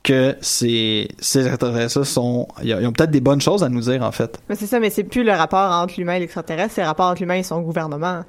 [0.03, 4.11] que ces, ces extraterrestres sont ils ont peut-être des bonnes choses à nous dire en
[4.11, 4.39] fait.
[4.49, 7.07] Mais c'est ça mais c'est plus le rapport entre l'humain et l'extraterrestre, c'est le rapport
[7.07, 8.23] entre l'humain et son gouvernement.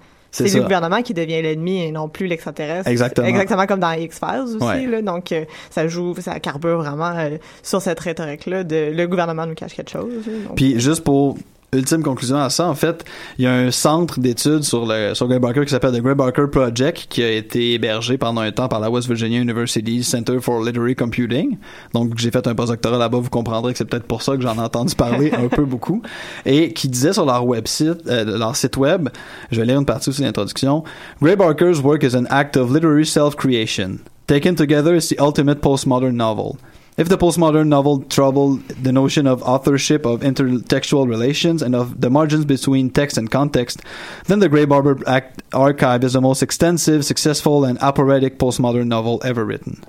[0.44, 2.88] C'est le gouvernement qui devient l'ennemi et non plus l'extraterrestre.
[2.88, 3.26] Exactement.
[3.26, 4.86] Exactement comme dans X-Files aussi.
[4.86, 9.46] Là, donc, euh, ça joue, ça carbure vraiment euh, sur cette rhétorique-là de le gouvernement
[9.46, 10.12] nous cache quelque chose.
[10.54, 11.36] Puis juste pour
[11.78, 13.04] ultime conclusion à ça, en fait,
[13.38, 16.14] il y a un centre d'études sur le sur Gray Barker qui s'appelle The Gray
[16.14, 20.38] Barker Project qui a été hébergé pendant un temps par la West Virginia University Center
[20.40, 21.58] for Literary Computing.
[21.92, 24.56] Donc j'ai fait un postdoctorat là-bas, vous comprendrez que c'est peut-être pour ça que j'en
[24.56, 26.02] ai entendu parler un peu beaucoup
[26.44, 29.08] et qui disait sur leur website euh, leur site web,
[29.50, 30.84] je vais lire une partie de l'introduction,
[31.20, 34.00] Gray Barker's work is an act of literary self-creation.
[34.26, 36.56] Taken together, it's the ultimate postmodern novel.
[36.96, 42.08] If the postmodern novel troubled the notion of authorship, of intertextual relations, and of the
[42.08, 43.82] margins between text and context,
[44.28, 49.20] then the Grey Barber Act archive is the most extensive, successful, and operatic postmodern novel
[49.22, 49.82] ever written.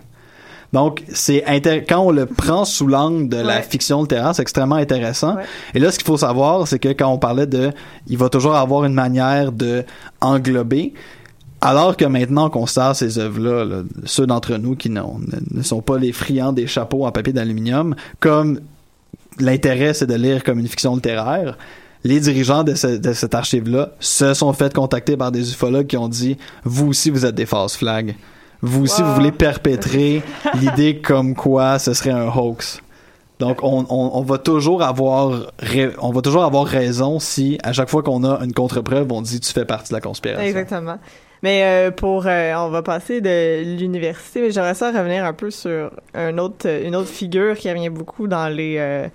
[0.74, 1.46] Donc, c'est
[1.88, 5.38] quand on le prend sous l'angle de la fiction littéraire, c'est extrêmement intéressant.
[5.74, 7.72] Et là, ce qu'il faut savoir, c'est que quand on parlait de,
[8.08, 9.86] il va toujours avoir une manière de
[10.20, 10.94] englober.
[11.62, 15.02] Alors que maintenant qu'on sort ces œuvres-là, ceux d'entre nous qui ne,
[15.64, 18.60] sont pas les friands des chapeaux en papier d'aluminium, comme
[19.40, 21.58] l'intérêt c'est de lire comme une fiction littéraire,
[22.04, 26.38] les dirigeants de, cette archive-là se sont fait contacter par des ufologues qui ont dit
[26.64, 28.16] vous aussi vous êtes des false flags.
[28.62, 30.24] Vous aussi vous voulez perpétrer
[30.56, 32.82] l'idée comme quoi ce serait un hoax.
[33.40, 35.52] Donc on, on, va toujours avoir
[36.00, 39.40] on va toujours avoir raison si à chaque fois qu'on a une contre-preuve on dit
[39.40, 40.44] tu fais partie de la conspiration.
[40.44, 40.98] Exactement.
[41.44, 45.52] Mais euh, pour, euh, on va passer de l'université, mais j'aimerais ça revenir un peu
[45.52, 49.08] sur un autre, une autre figure qui revient beaucoup dans les, euh,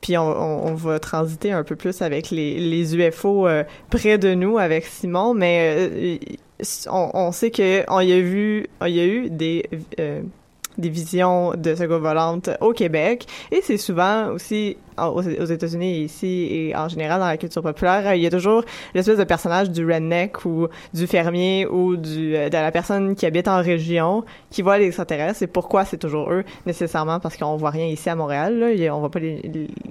[0.00, 3.48] puis on, on, va transiter un peu plus avec les, les UFO
[3.90, 6.20] près de nous avec Simon, mais
[6.88, 9.64] on, on, sait que on y a vu, il y a eu des
[10.78, 13.26] des visions de secours volante au Québec.
[13.50, 18.22] Et c'est souvent aussi aux, États-Unis ici et en général dans la culture populaire, il
[18.22, 18.64] y a toujours
[18.94, 23.48] l'espèce de personnage du redneck ou du fermier ou du, de la personne qui habite
[23.48, 25.42] en région qui voit les extraterrestres.
[25.42, 29.00] Et pourquoi c'est toujours eux nécessairement parce qu'on voit rien ici à Montréal, là, on
[29.00, 29.40] voit pas les,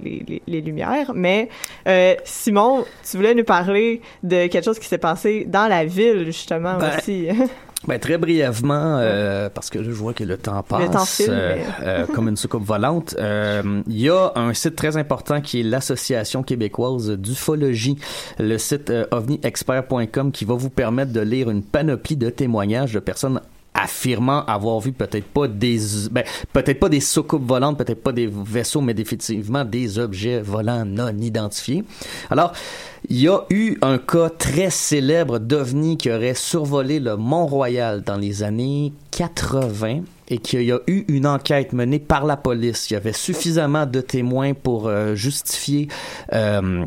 [0.02, 1.12] les, les, lumières.
[1.14, 1.48] Mais
[1.88, 6.24] euh, Simon, tu voulais nous parler de quelque chose qui s'est passé dans la ville
[6.26, 7.28] justement ben, aussi.
[7.88, 12.28] Ben, très brièvement, euh, parce que je vois que le temps passe euh, euh, comme
[12.28, 13.16] une soucoupe volante.
[13.18, 17.96] Il y a un site très important qui est l'Association québécoise d'ufologie,
[18.38, 23.40] le site ovniexpert.com qui va vous permettre de lire une panoplie de témoignages de personnes
[23.74, 25.78] affirmant avoir vu peut-être pas des
[26.10, 30.84] ben, peut-être pas des soucoupes volantes, peut-être pas des vaisseaux, mais définitivement des objets volants
[30.84, 31.84] non identifiés.
[32.30, 32.52] Alors,
[33.08, 38.16] il y a eu un cas très célèbre d'OVNI qui aurait survolé le Mont-Royal dans
[38.16, 42.90] les années 80 et qu'il y a eu une enquête menée par la police.
[42.90, 45.88] Il y avait suffisamment de témoins pour euh, justifier
[46.32, 46.84] euh,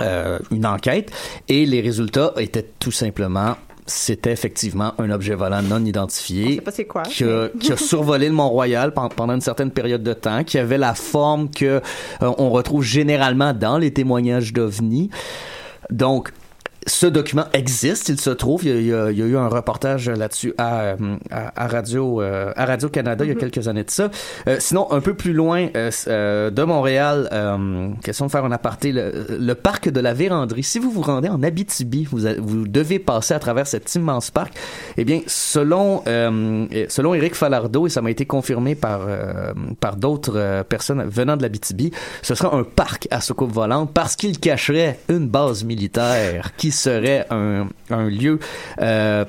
[0.00, 1.10] euh, une enquête
[1.48, 3.56] et les résultats étaient tout simplement
[3.90, 8.92] c'était effectivement un objet volant non identifié quoi, qui, a, qui, a, survolé le Mont-Royal
[8.92, 11.80] pendant une certaine période de temps, qui avait la forme que euh,
[12.20, 15.10] on retrouve généralement dans les témoignages d'OVNI.
[15.90, 16.32] Donc,
[16.86, 18.64] ce document existe, il se trouve.
[18.64, 20.96] Il y a, il y a, eu un reportage là-dessus à,
[21.30, 23.38] à, Radio euh, à Radio Canada il y a mm-hmm.
[23.38, 24.10] quelques années de ça.
[24.48, 27.28] Euh, sinon, un peu plus loin euh, de Montréal,
[28.02, 30.62] question de faire un aparté, le, parc de la Vérandrie.
[30.62, 34.54] Si vous vous rendez en Abitibi, vous, vous devez passer à travers cet immense parc.
[34.96, 39.00] Eh bien, selon selon Éric Falardeau, et ça m'a été confirmé par
[39.80, 41.90] par d'autres personnes venant de l'Abitibi,
[42.22, 47.26] ce sera un parc à soucoupe volante parce qu'il cacherait une base militaire qui serait
[47.30, 48.38] un, un lieu
[48.80, 49.24] euh,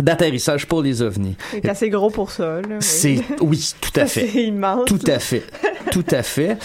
[0.00, 1.36] d'atterrissage pour les ovnis.
[1.50, 2.60] C'est assez gros pour ça.
[2.62, 4.28] Là, C'est oui, tout à fait.
[4.32, 4.84] C'est immense.
[4.86, 5.42] Tout à fait.
[5.90, 6.58] tout à fait.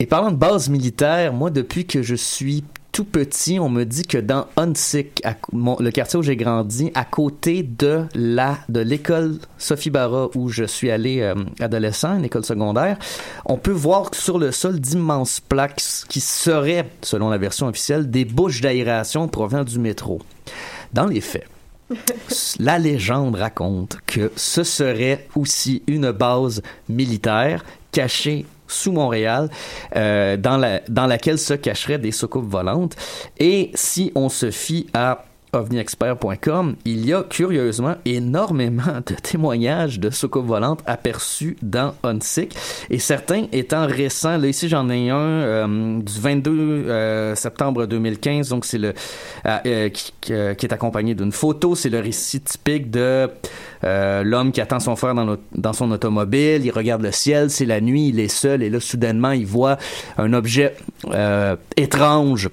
[0.00, 2.64] Et parlant de base militaire, moi depuis que je suis
[2.94, 5.20] tout petit, on me dit que dans Huntsic,
[5.52, 10.62] le quartier où j'ai grandi, à côté de la de l'école Sophie Barra où je
[10.62, 12.96] suis allé euh, adolescent, une école secondaire,
[13.46, 18.24] on peut voir sur le sol d'immenses plaques qui seraient, selon la version officielle, des
[18.24, 20.22] bouches d'aération provenant du métro.
[20.92, 21.48] Dans les faits,
[22.60, 29.50] la légende raconte que ce serait aussi une base militaire cachée sous Montréal,
[29.96, 32.96] euh, dans, la, dans laquelle se cacheraient des soucoupes volantes.
[33.38, 40.10] Et si on se fie à ovniexpert.com, il y a curieusement énormément de témoignages de
[40.10, 42.54] soucoupes volantes aperçus dans ONSIC
[42.90, 44.36] et certains étant récents.
[44.36, 48.94] Là, ici, j'en ai un euh, du 22 euh, septembre 2015, donc c'est le
[49.46, 51.74] euh, qui, est accompagné d'une photo.
[51.74, 53.28] C'est le récit typique de
[53.82, 55.14] l'homme qui attend son frère
[55.54, 56.64] dans son automobile.
[56.64, 59.76] Il regarde le ciel, c'est la nuit, il est seul et là, soudainement, il voit
[60.18, 60.74] un objet
[61.76, 62.50] étrange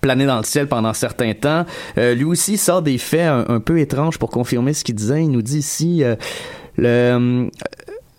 [0.00, 1.64] planer dans le ciel pendant certains temps.
[1.96, 5.22] Euh, lui aussi sort des faits un, peu étranges pour confirmer ce qu'il disait.
[5.22, 6.16] Il nous dit ici euh,
[6.76, 7.48] le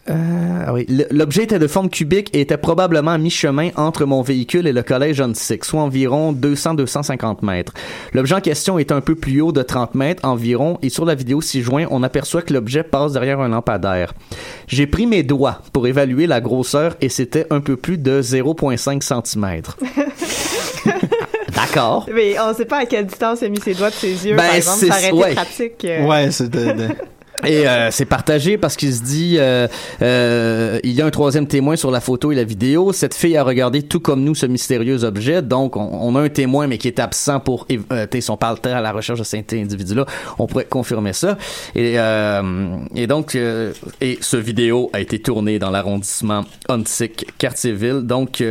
[0.09, 0.87] euh, ah oui.
[1.11, 4.81] L'objet était de forme cubique et était probablement à mi-chemin entre mon véhicule et le
[4.81, 7.73] collège John Six, soit environ 200-250 mètres.
[8.13, 11.15] L'objet en question est un peu plus haut de 30 mètres environ et sur la
[11.15, 14.13] vidéo 6 juin, on aperçoit que l'objet passe derrière un lampadaire.
[14.67, 19.01] J'ai pris mes doigts pour évaluer la grosseur et c'était un peu plus de 0,5
[19.01, 19.61] cm.
[21.65, 22.05] D'accord.
[22.13, 24.27] Mais on ne sait pas à quelle distance il a mis ses doigts de ses
[24.27, 24.85] yeux, ben, par exemple.
[24.85, 25.85] Ça aurait été pratique.
[25.85, 26.05] Euh.
[26.05, 26.49] Ouais, c'est
[27.45, 29.67] et euh, c'est partagé parce qu'il se dit euh,
[30.01, 32.91] euh, il y a un troisième témoin sur la photo et la vidéo.
[32.91, 35.41] Cette fille a regardé tout comme nous ce mystérieux objet.
[35.41, 38.81] Donc on, a un témoin mais qui est absent pour euh, si on parle à
[38.81, 40.05] la recherche de cet individu-là,
[40.37, 41.37] on pourrait confirmer ça.
[41.75, 48.01] Et, euh, et donc et ce vidéo a été tourné dans l'arrondissement Huntsic, Quartierville.
[48.01, 48.43] Donc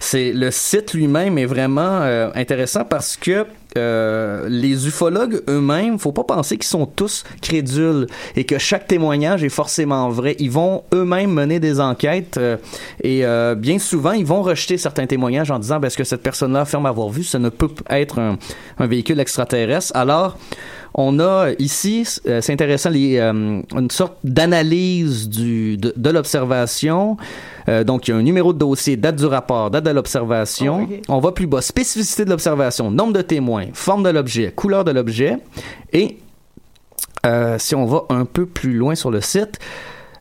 [0.00, 2.00] c'est le site lui-même est vraiment
[2.34, 3.46] intéressant parce que
[3.76, 9.44] euh, les ufologues eux-mêmes, faut pas penser qu'ils sont tous crédules et que chaque témoignage
[9.44, 10.36] est forcément vrai.
[10.38, 12.56] Ils vont eux-mêmes mener des enquêtes euh,
[13.02, 16.22] et euh, bien souvent, ils vont rejeter certains témoignages en disant, ben, est-ce que cette
[16.22, 18.38] personne-là affirme avoir vu, ça ne peut être un,
[18.86, 19.92] véhicule extraterrestre.
[19.96, 20.38] Alors,
[20.94, 27.16] on a ici, c'est intéressant, les, une sorte d'analyse de l'observation.
[27.68, 30.88] Euh, donc, il y a un numéro de dossier, date du rapport, date de l'observation.
[30.90, 34.84] Oh, on va plus bas, spécificité de l'observation, nombre de témoins, forme de l'objet, couleur
[34.84, 35.38] de l'objet.
[35.92, 36.18] Et
[37.24, 39.58] euh, si on va un peu plus loin sur le site,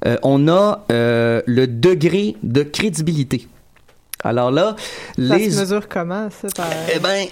[0.05, 3.47] euh, on a le degré de crédibilité.
[4.23, 4.75] Alors là,
[5.17, 5.51] ça les...
[5.51, 6.47] se mesure comment, ça?
[6.55, 6.67] Par...
[6.93, 7.27] Eh ben,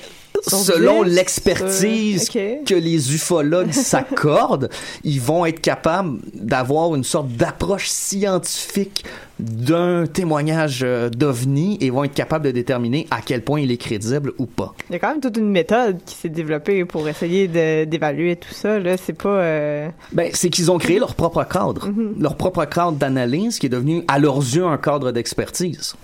[0.48, 4.70] selon l'expertise que les ufologues s'accordent,
[5.04, 9.04] ils vont être capables d'avoir une sorte d'approche scientifique
[9.40, 13.78] d'un témoignage euh, d'OVNI et vont être capables de déterminer à quel point il est
[13.78, 14.74] crédible ou pas.
[14.90, 18.54] Il y a quand même toute une méthode qui s'est développée pour essayer d'évaluer tout
[18.54, 18.80] ça.
[18.80, 19.30] Là, c'est pas.
[19.30, 22.22] Euh, ben, c'est qu'ils ont créé leur propre cadre, mm-hmm.
[22.22, 25.96] leur propre cadre d'analyse qui est devenu à leurs yeux un cadre d'expertise.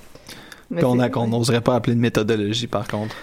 [0.80, 3.16] Qu'on n'oserait pas appeler de méthodologie, par contre.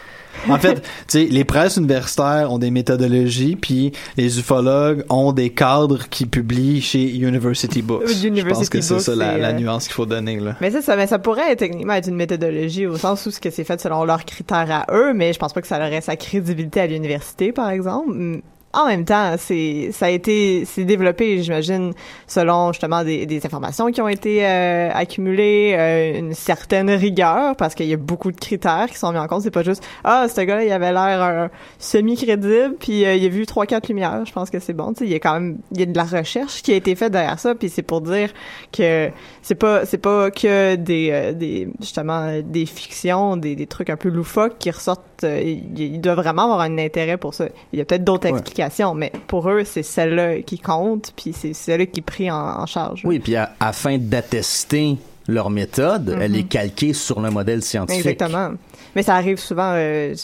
[0.48, 5.50] En fait, tu sais, les presses universitaires ont des méthodologies, puis les ufologues ont des
[5.50, 8.08] cadres qui publient chez University Books.
[8.08, 10.56] Je pense que c'est ça la, euh, nuance qu'il faut donner là.
[10.60, 13.64] Mais ça, mais ça pourrait techniquement être une méthodologie au sens où ce que c'est
[13.64, 16.80] fait selon leurs critères à eux, mais je pense pas que ça aurait sa crédibilité
[16.80, 18.42] à l'université, par exemple
[18.76, 21.92] en même temps, c'est ça a été c'est développé, j'imagine,
[22.26, 27.74] selon justement des, des, informations qui ont été euh, accumulées, euh, une certaine rigueur, parce
[27.74, 29.42] qu'il y a beaucoup de critères qui sont mis en compte.
[29.42, 31.48] C'est pas juste ah ce gars-là il avait l'air
[31.78, 34.24] semi crédible, puis il a vu trois quatre lumières.
[34.26, 34.92] Je pense que c'est bon.
[34.92, 36.76] Tu sais, il y a quand même il y a de la recherche qui a
[36.76, 38.30] été faite derrière ça, puis c'est pour dire
[38.72, 39.10] que
[39.42, 44.10] c'est pas c'est pas que des des justement des fictions, des, des trucs un peu
[44.10, 45.24] loufoques qui ressortent.
[45.24, 47.46] il, doit vraiment avoir un intérêt pour ça.
[47.72, 51.52] Il y a peut-être d'autres explications, mais pour eux, c'est celle-là qui compte, puis c'est
[51.52, 53.02] celle-là qui est pris en, charge.
[53.04, 54.96] Oui, puis afin d'attester
[55.28, 56.38] leur méthode, elle mm-hmm.
[56.38, 58.06] est calquée sur le modèle scientifique.
[58.06, 58.52] Exactement.
[58.94, 60.14] Mais ça arrive souvent euh,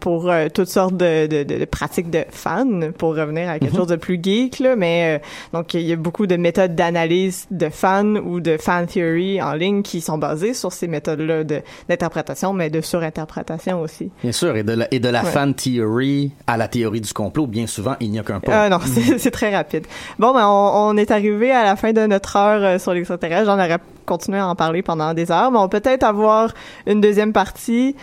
[0.00, 3.78] pour euh, toutes sortes de, de, de, pratiques de fans, pour revenir à quelque mhm.
[3.78, 4.58] chose de plus geek.
[4.58, 8.56] Là, mais euh, donc il y a beaucoup de méthodes d'analyse de fans ou de
[8.56, 11.44] fan theory en ligne qui sont basées sur ces méthodes-là
[11.88, 14.10] d'interprétation, mais de surinterprétation aussi.
[14.22, 17.46] Bien sûr, et de la, et de la fan theory à la théorie du complot,
[17.46, 18.64] bien souvent, il n'y a qu'un pas.
[18.64, 18.78] Ah non,
[19.18, 19.86] c'est très rapide.
[20.18, 23.46] Bon, ben on, on, est arrivé à la fin de notre heure sur l'extraterrestre.
[23.46, 26.52] J'en aurais continué à en parler pendant des heures, mais on peut peut-être avoir
[26.86, 27.96] une deuxième partie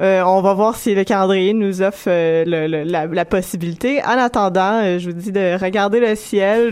[0.00, 2.44] euh, on va voir si le calendrier nous offre euh,
[2.84, 4.02] la, possibilité.
[4.02, 6.70] En attendant, euh, je vous dis de regarder le ciel,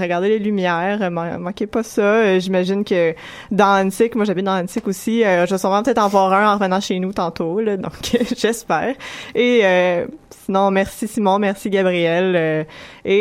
[0.00, 2.38] regarder les lumières, manquez pas ça.
[2.38, 3.14] J'imagine que
[3.50, 6.54] dans Antique, moi j'habite dans Antique aussi, je vais sûrement peut-être en voir un en
[6.54, 7.92] revenant chez nous tantôt, donc
[8.36, 8.94] j'espère.
[9.34, 9.62] Et
[10.30, 12.66] sinon, merci Simon, merci Gabriel,
[13.04, 13.18] et